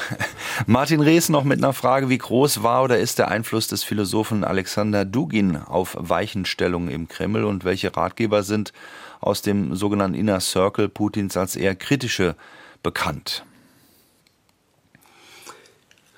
[0.65, 4.43] Martin Rees noch mit einer Frage, wie groß war oder ist der Einfluss des Philosophen
[4.43, 8.74] Alexander Dugin auf Weichenstellungen im Kreml und welche Ratgeber sind
[9.20, 12.36] aus dem sogenannten Inner Circle Putins als eher kritische
[12.84, 13.43] bekannt?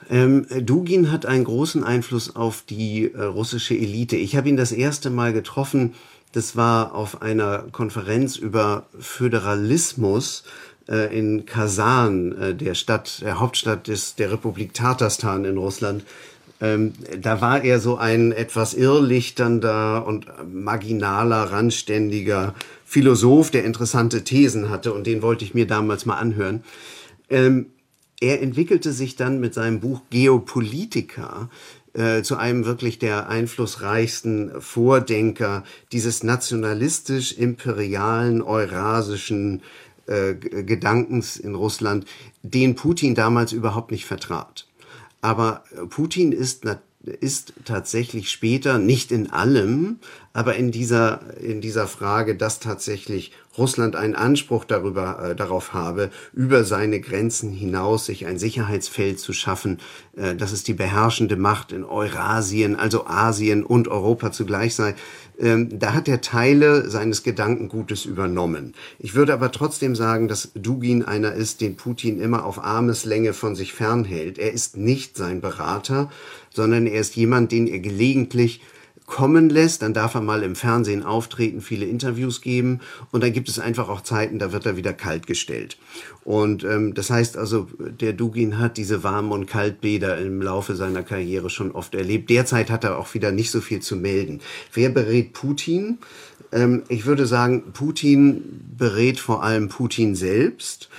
[0.09, 4.15] Ähm, Dugin hat einen großen Einfluss auf die äh, russische Elite.
[4.15, 5.93] Ich habe ihn das erste Mal getroffen
[6.31, 10.43] das war auf einer Konferenz über Föderalismus
[10.87, 16.03] äh, in Kasan, äh, der Stadt, der Hauptstadt des, der Republik Tatarstan in Russland.
[16.61, 22.53] Ähm, da war er so ein etwas irrlichternder und marginaler, randständiger
[22.85, 26.63] Philosoph, der interessante Thesen hatte und den wollte ich mir damals mal anhören.
[27.29, 27.67] Ähm,
[28.21, 31.49] er entwickelte sich dann mit seinem Buch Geopolitika
[31.99, 39.61] äh, zu einem wirklich der einflussreichsten Vordenker dieses nationalistisch-imperialen, eurasischen
[40.07, 42.05] äh, Gedankens in Russland,
[42.41, 44.65] den Putin damals überhaupt nicht vertrat.
[45.19, 46.63] Aber Putin ist
[47.01, 49.99] ist tatsächlich später, nicht in allem,
[50.33, 56.11] aber in dieser, in dieser Frage, dass tatsächlich Russland einen Anspruch darüber, äh, darauf habe,
[56.33, 59.79] über seine Grenzen hinaus sich ein Sicherheitsfeld zu schaffen,
[60.15, 64.95] äh, dass es die beherrschende Macht in Eurasien, also Asien und Europa zugleich sei.
[65.39, 68.73] Ähm, da hat er Teile seines Gedankengutes übernommen.
[68.99, 73.55] Ich würde aber trotzdem sagen, dass Dugin einer ist, den Putin immer auf Armeslänge von
[73.55, 74.37] sich fernhält.
[74.37, 76.09] Er ist nicht sein Berater,
[76.59, 78.59] sondern er ist jemand, den er gelegentlich
[79.05, 82.81] kommen lässt, dann darf er mal im Fernsehen auftreten, viele Interviews geben
[83.11, 85.77] und dann gibt es einfach auch Zeiten, da wird er wieder kalt gestellt.
[86.25, 91.01] Und ähm, das heißt also, der Dugin hat diese Warm- und Kaltbäder im Laufe seiner
[91.01, 92.29] Karriere schon oft erlebt.
[92.29, 94.41] Derzeit hat er auch wieder nicht so viel zu melden.
[94.73, 95.99] Wer berät Putin?
[96.51, 100.89] Ähm, ich würde sagen, Putin berät vor allem Putin selbst.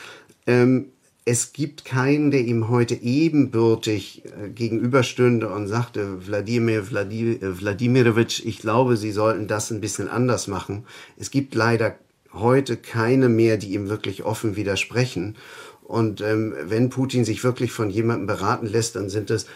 [0.46, 0.86] Ähm,
[1.30, 8.96] es gibt keinen, der ihm heute ebenbürtig äh, gegenüberstünde und sagte, Wladimir Wladimirovich, ich glaube,
[8.96, 10.86] Sie sollten das ein bisschen anders machen.
[11.16, 11.94] Es gibt leider
[12.32, 15.36] heute keine mehr, die ihm wirklich offen widersprechen.
[15.84, 19.46] Und ähm, wenn Putin sich wirklich von jemandem beraten lässt, dann sind es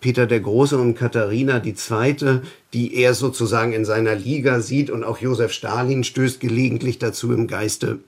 [0.00, 2.42] Peter der Große und Katharina die Zweite,
[2.74, 7.48] die er sozusagen in seiner Liga sieht und auch Josef Stalin stößt gelegentlich dazu im
[7.48, 7.98] Geiste.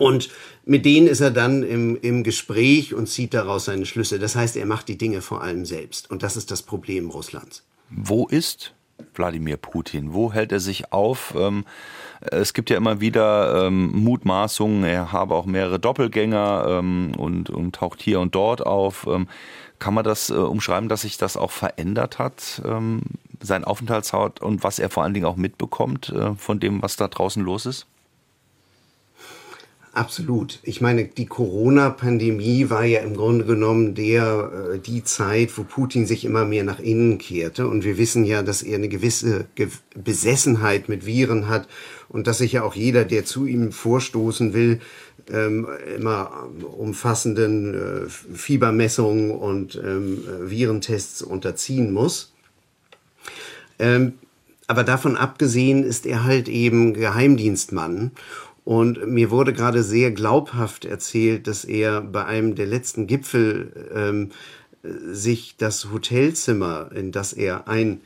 [0.00, 0.30] Und
[0.64, 4.18] mit denen ist er dann im, im Gespräch und zieht daraus seine Schlüsse.
[4.18, 6.10] Das heißt, er macht die Dinge vor allem selbst.
[6.10, 7.64] Und das ist das Problem Russlands.
[7.90, 8.72] Wo ist
[9.14, 10.14] Wladimir Putin?
[10.14, 11.34] Wo hält er sich auf?
[11.36, 11.66] Ähm,
[12.22, 17.74] es gibt ja immer wieder ähm, Mutmaßungen, er habe auch mehrere Doppelgänger ähm, und, und,
[17.74, 19.06] taucht hier und dort auf.
[19.78, 22.62] Kann man das äh, umschreiben, dass sich das auch verändert hat,
[23.42, 27.08] sein Aufenthaltsort und was er vor allen Dingen auch mitbekommt äh, von dem, was da
[27.08, 27.86] draußen los ist?
[29.92, 30.60] Absolut.
[30.62, 36.06] Ich meine, die Corona-Pandemie war ja im Grunde genommen der, äh, die Zeit, wo Putin
[36.06, 37.66] sich immer mehr nach innen kehrte.
[37.66, 39.46] Und wir wissen ja, dass er eine gewisse
[39.96, 41.66] Besessenheit mit Viren hat
[42.08, 44.80] und dass sich ja auch jeder, der zu ihm vorstoßen will,
[45.28, 45.66] ähm,
[45.96, 52.32] immer umfassenden äh, Fiebermessungen und ähm, Virentests unterziehen muss.
[53.80, 54.12] Ähm,
[54.68, 58.12] aber davon abgesehen ist er halt eben Geheimdienstmann
[58.64, 64.30] und mir wurde gerade sehr glaubhaft erzählt, dass er bei einem der letzten Gipfel ähm,
[64.82, 68.00] sich das Hotelzimmer, in das er ein,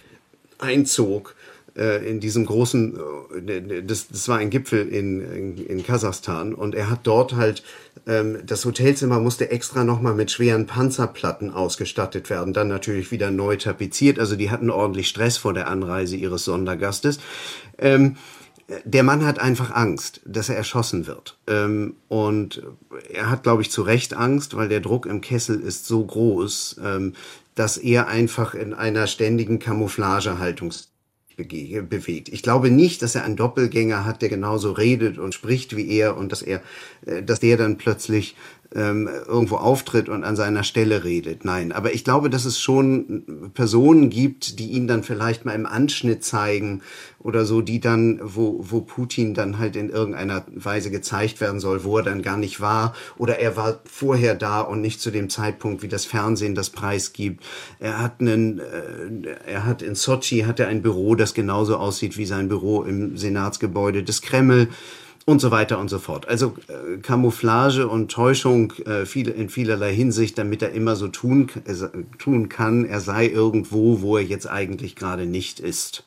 [0.58, 1.34] einzog,
[1.76, 2.98] äh, in diesem großen,
[3.46, 7.64] äh, das, das war ein Gipfel in, in, in Kasachstan und er hat dort halt,
[8.06, 13.56] ähm, das Hotelzimmer musste extra nochmal mit schweren Panzerplatten ausgestattet werden, dann natürlich wieder neu
[13.56, 17.18] tapeziert, also die hatten ordentlich Stress vor der Anreise ihres Sondergastes.
[17.78, 18.16] Ähm,
[18.84, 21.38] der Mann hat einfach Angst, dass er erschossen wird.
[21.46, 22.62] Ähm, und
[23.12, 26.80] er hat, glaube ich, zu Recht Angst, weil der Druck im Kessel ist so groß,
[26.82, 27.14] ähm,
[27.54, 30.72] dass er einfach in einer ständigen Camouflagehaltung
[31.36, 32.28] bewegt.
[32.28, 36.16] Ich glaube nicht, dass er einen Doppelgänger hat, der genauso redet und spricht wie er
[36.16, 36.62] und dass er,
[37.06, 38.36] äh, dass der dann plötzlich
[38.74, 41.44] ähm, irgendwo auftritt und an seiner Stelle redet.
[41.44, 45.66] Nein, aber ich glaube, dass es schon Personen gibt, die ihn dann vielleicht mal im
[45.66, 46.82] Anschnitt zeigen
[47.20, 51.84] oder so, die dann, wo, wo Putin dann halt in irgendeiner Weise gezeigt werden soll,
[51.84, 55.30] wo er dann gar nicht war oder er war vorher da und nicht zu dem
[55.30, 57.44] Zeitpunkt, wie das Fernsehen das Preis gibt.
[57.78, 62.18] Er hat einen, äh, er hat in Sochi hat er ein Büro, das genauso aussieht
[62.18, 64.68] wie sein Büro im Senatsgebäude des Kreml
[65.26, 66.28] und so weiter und so fort.
[66.28, 71.50] Also äh, Camouflage und Täuschung äh, viel, in vielerlei Hinsicht, damit er immer so tun,
[71.66, 71.74] äh,
[72.18, 76.04] tun kann, er sei irgendwo, wo er jetzt eigentlich gerade nicht ist.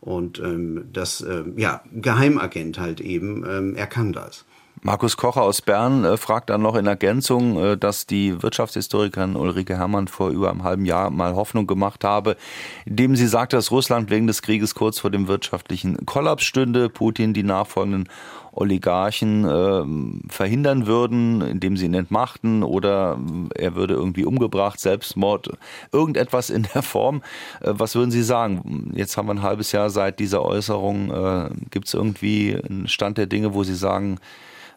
[0.00, 4.44] Und ähm, das, äh, ja, Geheimagent halt eben, ähm, er kann das.
[4.86, 9.78] Markus Kocher aus Bern äh, fragt dann noch in Ergänzung, äh, dass die Wirtschaftshistorikerin Ulrike
[9.78, 12.36] Herrmann vor über einem halben Jahr mal Hoffnung gemacht habe,
[12.84, 17.32] indem sie sagte, dass Russland wegen des Krieges kurz vor dem wirtschaftlichen Kollaps stünde, Putin
[17.32, 18.10] die nachfolgenden
[18.52, 23.18] Oligarchen äh, verhindern würden, indem sie ihn entmachten oder
[23.54, 25.48] er würde irgendwie umgebracht, Selbstmord,
[25.92, 27.22] irgendetwas in der Form.
[27.62, 28.92] Äh, was würden Sie sagen?
[28.94, 31.10] Jetzt haben wir ein halbes Jahr seit dieser Äußerung.
[31.10, 34.18] Äh, Gibt es irgendwie einen Stand der Dinge, wo Sie sagen,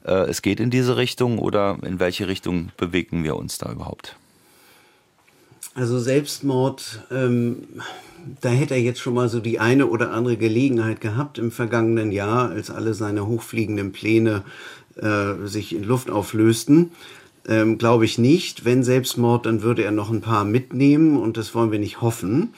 [0.08, 4.16] äh, es geht in diese Richtung oder in welche Richtung bewegen wir uns da überhaupt?
[5.76, 7.68] Also Selbstmord, ähm,
[8.42, 12.12] da hätte er jetzt schon mal so die eine oder andere Gelegenheit gehabt im vergangenen
[12.12, 14.44] Jahr, als alle seine hochfliegenden Pläne
[14.96, 16.92] äh, sich in Luft auflösten.
[17.48, 18.66] Ähm, Glaube ich nicht.
[18.66, 22.54] Wenn Selbstmord, dann würde er noch ein paar mitnehmen und das wollen wir nicht hoffen.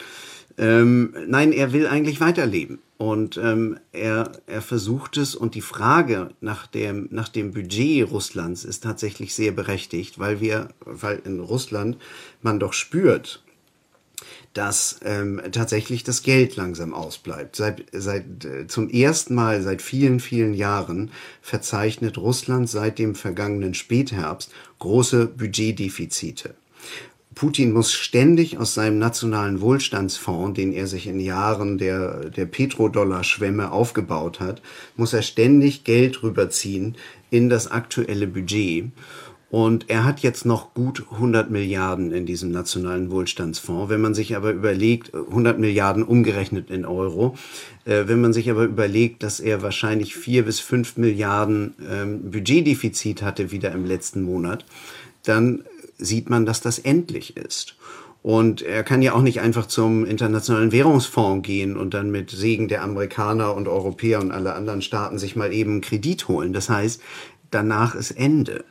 [0.58, 2.80] Ähm, nein, er will eigentlich weiterleben.
[3.00, 8.66] Und ähm, er, er versucht es und die Frage nach dem, nach dem Budget Russlands
[8.66, 11.98] ist tatsächlich sehr berechtigt, weil wir, weil in Russland
[12.42, 13.42] man doch spürt,
[14.54, 17.56] dass ähm, tatsächlich das Geld langsam ausbleibt.
[17.56, 21.10] Seit, seit äh, zum ersten Mal seit vielen, vielen Jahren
[21.42, 26.54] verzeichnet Russland seit dem vergangenen Spätherbst große Budgetdefizite.
[27.40, 33.72] Putin muss ständig aus seinem nationalen Wohlstandsfonds, den er sich in Jahren der, der Petrodollar-Schwemme
[33.72, 34.62] aufgebaut hat,
[34.98, 36.98] muss er ständig Geld rüberziehen
[37.30, 38.92] in das aktuelle Budget.
[39.50, 43.90] Und er hat jetzt noch gut 100 Milliarden in diesem nationalen Wohlstandsfonds.
[43.90, 47.36] Wenn man sich aber überlegt, 100 Milliarden umgerechnet in Euro,
[47.86, 53.22] äh, wenn man sich aber überlegt, dass er wahrscheinlich vier bis fünf Milliarden ähm, Budgetdefizit
[53.22, 54.66] hatte wieder im letzten Monat,
[55.24, 55.64] dann
[56.00, 57.76] sieht man, dass das endlich ist.
[58.22, 62.68] Und er kann ja auch nicht einfach zum Internationalen Währungsfonds gehen und dann mit Segen
[62.68, 66.52] der Amerikaner und Europäer und alle anderen Staaten sich mal eben Kredit holen.
[66.52, 67.02] Das heißt,
[67.50, 68.66] danach ist Ende.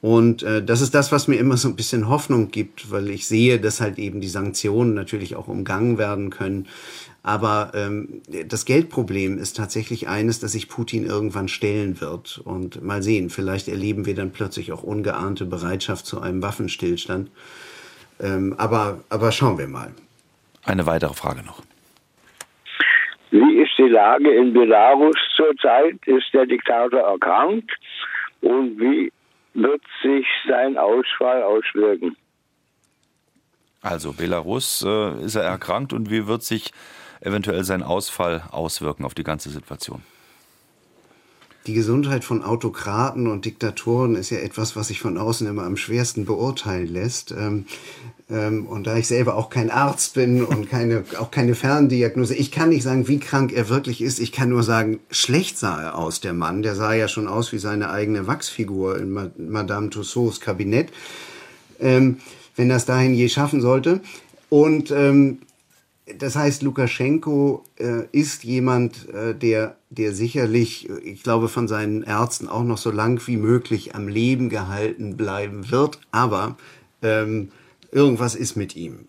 [0.00, 3.26] Und äh, das ist das, was mir immer so ein bisschen Hoffnung gibt, weil ich
[3.26, 6.66] sehe, dass halt eben die Sanktionen natürlich auch umgangen werden können.
[7.26, 12.40] Aber ähm, das Geldproblem ist tatsächlich eines, das sich Putin irgendwann stellen wird.
[12.44, 17.32] Und mal sehen, vielleicht erleben wir dann plötzlich auch ungeahnte Bereitschaft zu einem Waffenstillstand.
[18.20, 19.92] Ähm, aber, aber schauen wir mal.
[20.64, 21.62] Eine weitere Frage noch.
[23.32, 25.96] Wie ist die Lage in Belarus zurzeit?
[26.06, 27.72] Ist der Diktator erkrankt?
[28.40, 29.12] Und wie
[29.54, 32.16] wird sich sein Ausfall auswirken?
[33.82, 36.70] Also Belarus äh, ist er erkrankt und wie wird sich
[37.26, 40.02] eventuell sein Ausfall auswirken auf die ganze Situation?
[41.66, 45.76] Die Gesundheit von Autokraten und Diktatoren ist ja etwas, was sich von außen immer am
[45.76, 47.32] schwersten beurteilen lässt.
[47.32, 47.66] Ähm,
[48.30, 52.52] ähm, und da ich selber auch kein Arzt bin und keine, auch keine Ferndiagnose, ich
[52.52, 54.20] kann nicht sagen, wie krank er wirklich ist.
[54.20, 56.62] Ich kann nur sagen, schlecht sah er aus, der Mann.
[56.62, 60.92] Der sah ja schon aus wie seine eigene Wachsfigur in Madame Tussauds Kabinett.
[61.80, 62.18] Ähm,
[62.54, 64.00] wenn das dahin je schaffen sollte.
[64.48, 65.38] Und ähm,
[66.18, 72.48] das heißt, Lukaschenko äh, ist jemand, äh, der, der sicherlich, ich glaube, von seinen Ärzten
[72.48, 75.98] auch noch so lang wie möglich am Leben gehalten bleiben wird.
[76.12, 76.56] Aber
[77.02, 77.50] ähm,
[77.90, 79.08] irgendwas ist mit ihm.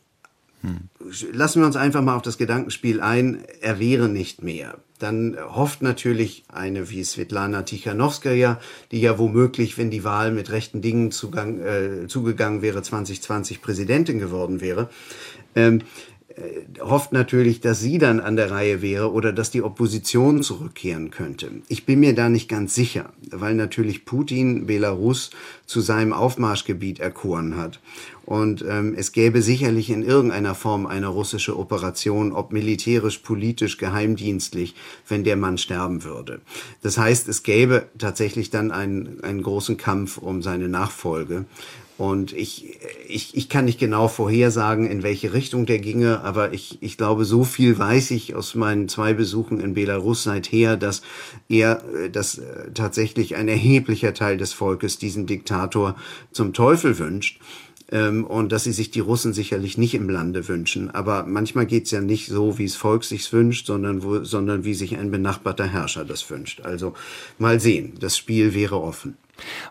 [0.62, 0.90] Hm.
[1.34, 4.78] Lassen wir uns einfach mal auf das Gedankenspiel ein, er wäre nicht mehr.
[4.98, 8.60] Dann hofft natürlich eine wie Svetlana Tichanowskaja,
[8.92, 14.18] die ja womöglich, wenn die Wahl mit rechten Dingen zugang, äh, zugegangen wäre, 2020 Präsidentin
[14.18, 14.90] geworden wäre,
[15.56, 15.84] ähm, äh,
[16.80, 21.50] hofft natürlich, dass sie dann an der Reihe wäre oder dass die Opposition zurückkehren könnte.
[21.68, 25.32] Ich bin mir da nicht ganz sicher, weil natürlich Putin Belarus
[25.66, 27.80] zu seinem Aufmarschgebiet erkoren hat.
[28.26, 34.76] Und ähm, es gäbe sicherlich in irgendeiner Form eine russische Operation, ob militärisch, politisch, geheimdienstlich,
[35.08, 36.42] wenn der Mann sterben würde.
[36.84, 41.46] Das heißt, es gäbe tatsächlich dann einen, einen großen Kampf um seine Nachfolge.
[41.98, 42.78] Und ich,
[43.08, 47.26] ich, ich kann nicht genau vorhersagen, in welche Richtung der ginge, aber ich, ich glaube,
[47.26, 51.02] so viel weiß ich aus meinen zwei Besuchen in Belarus seither, dass
[51.50, 51.82] er,
[52.12, 55.96] dass äh, tatsächlich ein erheblicher Teil des Volkes diesen Diktator
[56.32, 57.40] zum Teufel wünscht
[57.92, 60.92] ähm, und dass sie sich die Russen sicherlich nicht im Lande wünschen.
[60.92, 64.74] Aber manchmal geht's ja nicht so, wie es Volk sich wünscht, sondern, wo, sondern wie
[64.74, 66.62] sich ein benachbarter Herrscher das wünscht.
[66.62, 66.94] Also
[67.38, 69.18] mal sehen, das Spiel wäre offen.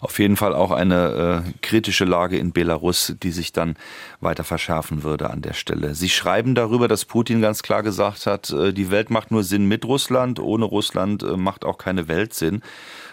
[0.00, 3.76] Auf jeden Fall auch eine äh, kritische Lage in Belarus, die sich dann
[4.20, 5.94] weiter verschärfen würde an der Stelle.
[5.94, 9.66] Sie schreiben darüber, dass Putin ganz klar gesagt hat, äh, die Welt macht nur Sinn
[9.66, 12.62] mit Russland, ohne Russland äh, macht auch keine Welt Sinn.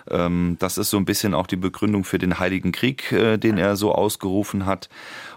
[0.10, 3.58] Ähm, das ist so ein bisschen auch die Begründung für den Heiligen Krieg, äh, den
[3.58, 4.90] er so ausgerufen hat.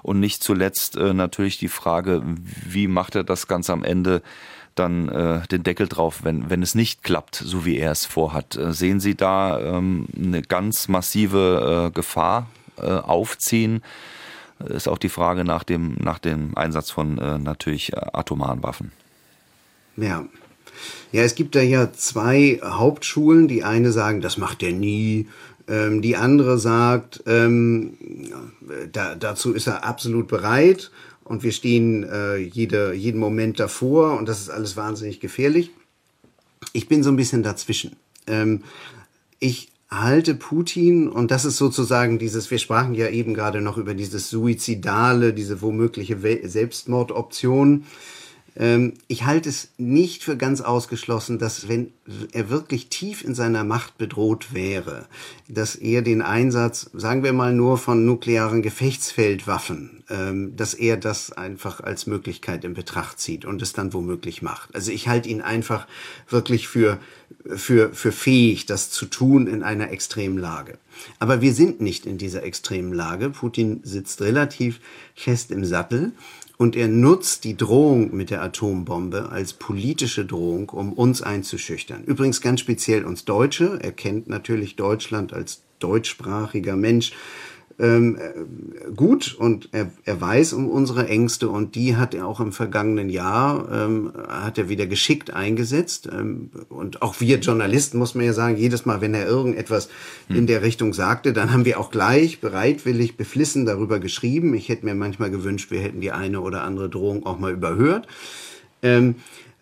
[0.02, 4.22] Und nicht zuletzt äh, natürlich die Frage, wie macht er das ganz am Ende
[4.78, 8.56] dann äh, den Deckel drauf, wenn, wenn es nicht klappt, so wie er es vorhat.
[8.56, 12.48] Äh, sehen Sie da ähm, eine ganz massive äh, Gefahr
[12.78, 13.82] äh, aufziehen?
[14.58, 18.92] Ist auch die Frage nach dem, nach dem Einsatz von äh, natürlich äh, atomaren Waffen.
[19.96, 20.24] Ja.
[21.12, 23.48] Ja, es gibt da ja zwei Hauptschulen.
[23.48, 25.28] Die eine sagen, das macht er nie.
[25.68, 27.96] Ähm, die andere sagt, ähm,
[28.92, 30.90] da, dazu ist er absolut bereit
[31.26, 35.70] und wir stehen äh, jede, jeden Moment davor und das ist alles wahnsinnig gefährlich.
[36.72, 37.96] Ich bin so ein bisschen dazwischen.
[38.26, 38.62] Ähm,
[39.38, 43.94] ich halte Putin, und das ist sozusagen dieses, wir sprachen ja eben gerade noch über
[43.94, 46.18] dieses Suizidale, diese womögliche
[46.48, 47.84] Selbstmordoption.
[48.56, 51.92] Ähm, ich halte es nicht für ganz ausgeschlossen, dass wenn
[52.32, 55.06] er wirklich tief in seiner Macht bedroht wäre,
[55.48, 61.32] dass er den Einsatz, sagen wir mal nur von nuklearen Gefechtsfeldwaffen, ähm, dass er das
[61.32, 64.74] einfach als Möglichkeit in Betracht zieht und es dann womöglich macht.
[64.74, 65.86] Also ich halte ihn einfach
[66.28, 66.98] wirklich für,
[67.44, 70.78] für, für fähig, das zu tun in einer extremen Lage.
[71.18, 73.30] Aber wir sind nicht in dieser extremen Lage.
[73.30, 74.80] Putin sitzt relativ
[75.14, 76.12] fest im Sattel
[76.58, 82.04] und er nutzt die Drohung mit der Atombombe als politische Drohung, um uns einzuschüchtern.
[82.04, 83.78] Übrigens ganz speziell uns Deutsche.
[83.82, 87.12] Er kennt natürlich Deutschland als deutschsprachiger Mensch
[87.78, 92.40] ähm, äh, gut und er, er weiß um unsere Ängste und die hat er auch
[92.40, 96.08] im vergangenen Jahr ähm, hat er wieder geschickt eingesetzt.
[96.10, 99.90] Ähm, und auch wir Journalisten muss man ja sagen jedes Mal wenn er irgendetwas
[100.28, 100.36] hm.
[100.36, 104.54] in der Richtung sagte dann haben wir auch gleich bereitwillig beflissen darüber geschrieben.
[104.54, 108.06] Ich hätte mir manchmal gewünscht wir hätten die eine oder andere Drohung auch mal überhört.
[108.82, 109.16] Ähm,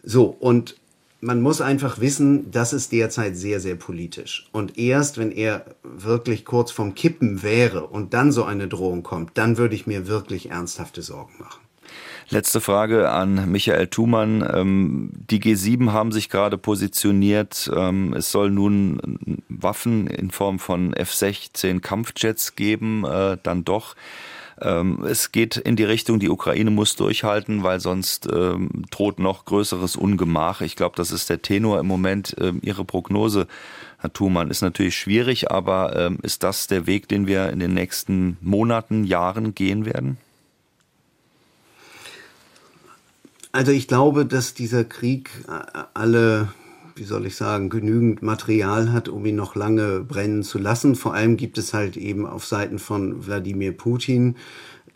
[0.05, 0.77] so und
[1.25, 4.47] man muss einfach wissen, das ist derzeit sehr, sehr politisch.
[4.53, 9.31] Und erst, wenn er wirklich kurz vom Kippen wäre und dann so eine Drohung kommt,
[9.35, 11.61] dann würde ich mir wirklich ernsthafte Sorgen machen.
[12.29, 14.47] Letzte Frage an Michael Thumann.
[14.55, 17.71] Ähm, die G7 haben sich gerade positioniert.
[17.75, 19.19] Ähm, es soll nun
[19.49, 23.95] Waffen in Form von F-16 Kampfjets geben, äh, dann doch.
[24.61, 29.45] Ähm, es geht in die Richtung, die Ukraine muss durchhalten, weil sonst ähm, droht noch
[29.45, 30.61] größeres Ungemach.
[30.61, 32.37] Ich glaube, das ist der Tenor im Moment.
[32.41, 33.47] Ähm, Ihre Prognose,
[33.99, 37.75] Herr Thumann, ist natürlich schwierig, aber ähm, ist das der Weg, den wir in den
[37.75, 40.19] nächsten Monaten, Jahren gehen werden?
[43.51, 46.49] Also ich glaube, dass dieser Krieg äh, alle
[46.97, 50.95] wie soll ich sagen, genügend Material hat, um ihn noch lange brennen zu lassen.
[50.95, 54.37] Vor allem gibt es halt eben auf Seiten von Wladimir Putin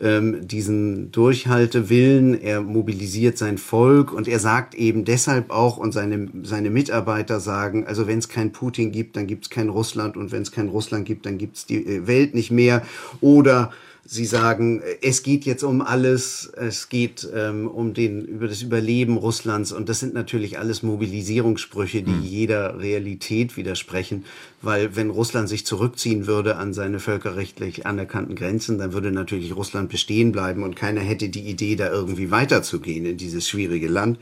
[0.01, 6.29] ähm, diesen Durchhaltewillen, er mobilisiert sein Volk und er sagt eben deshalb auch, und seine,
[6.43, 10.31] seine Mitarbeiter sagen, also wenn es kein Putin gibt, dann gibt es kein Russland und
[10.31, 12.81] wenn es kein Russland gibt, dann gibt es die äh, Welt nicht mehr.
[13.19, 13.71] Oder
[14.11, 19.17] Sie sagen, es geht jetzt um alles, es geht ähm, um den über das Überleben
[19.17, 22.23] Russlands und das sind natürlich alles Mobilisierungssprüche, die hm.
[22.23, 24.25] jeder Realität widersprechen,
[24.63, 29.89] weil wenn Russland sich zurückziehen würde an seine völkerrechtlich anerkannten Grenzen, dann würde natürlich Russland
[29.89, 34.17] bestehen bleiben und keiner hätte die Idee, da irgendwie weiterzugehen in dieses schwierige Land.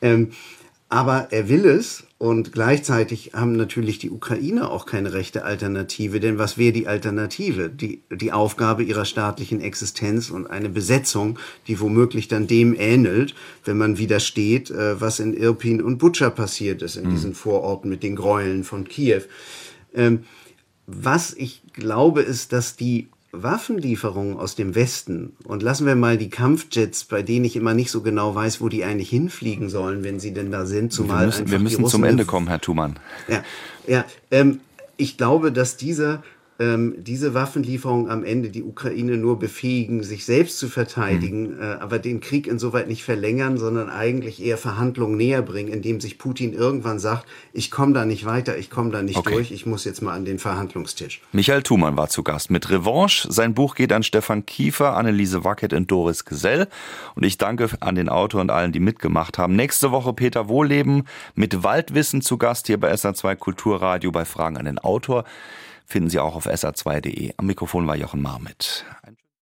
[0.00, 0.30] Ähm,
[0.88, 6.36] aber er will es und gleichzeitig haben natürlich die Ukrainer auch keine rechte Alternative, denn
[6.36, 7.70] was wäre die Alternative?
[7.70, 13.78] Die, die Aufgabe ihrer staatlichen Existenz und eine Besetzung, die womöglich dann dem ähnelt, wenn
[13.78, 17.10] man widersteht, äh, was in Irpin und Butscha passiert ist, in mhm.
[17.12, 19.22] diesen Vororten mit den Gräueln von Kiew.
[19.94, 20.24] Ähm,
[20.86, 26.30] was ich glaube, ist, dass die Waffenlieferungen aus dem Westen und lassen wir mal die
[26.30, 30.18] Kampfjets, bei denen ich immer nicht so genau weiß, wo die eigentlich hinfliegen sollen, wenn
[30.18, 32.98] sie denn da sind, zumal wir müssen, wir müssen zum Ende kommen, Herr Thumann.
[33.28, 33.44] Ja,
[33.86, 34.60] ja ähm,
[34.96, 36.22] ich glaube, dass dieser
[36.60, 41.62] ähm, diese Waffenlieferungen am Ende die Ukraine nur befähigen, sich selbst zu verteidigen, mhm.
[41.62, 46.18] äh, aber den Krieg insoweit nicht verlängern, sondern eigentlich eher Verhandlungen näher bringen, indem sich
[46.18, 49.32] Putin irgendwann sagt, ich komme da nicht weiter, ich komme da nicht okay.
[49.32, 51.22] durch, ich muss jetzt mal an den Verhandlungstisch.
[51.32, 53.32] Michael Thumann war zu Gast mit Revanche.
[53.32, 56.68] Sein Buch geht an Stefan Kiefer, Anneliese Wackett und Doris Gesell.
[57.14, 59.56] Und ich danke an den Autor und allen, die mitgemacht haben.
[59.56, 61.04] Nächste Woche Peter Wohleben
[61.34, 65.24] mit Waldwissen zu Gast hier bei SA2 Kulturradio bei Fragen an den Autor
[65.90, 67.34] finden Sie auch auf sr2.de.
[67.36, 68.84] Am Mikrofon war Jochen Marmit.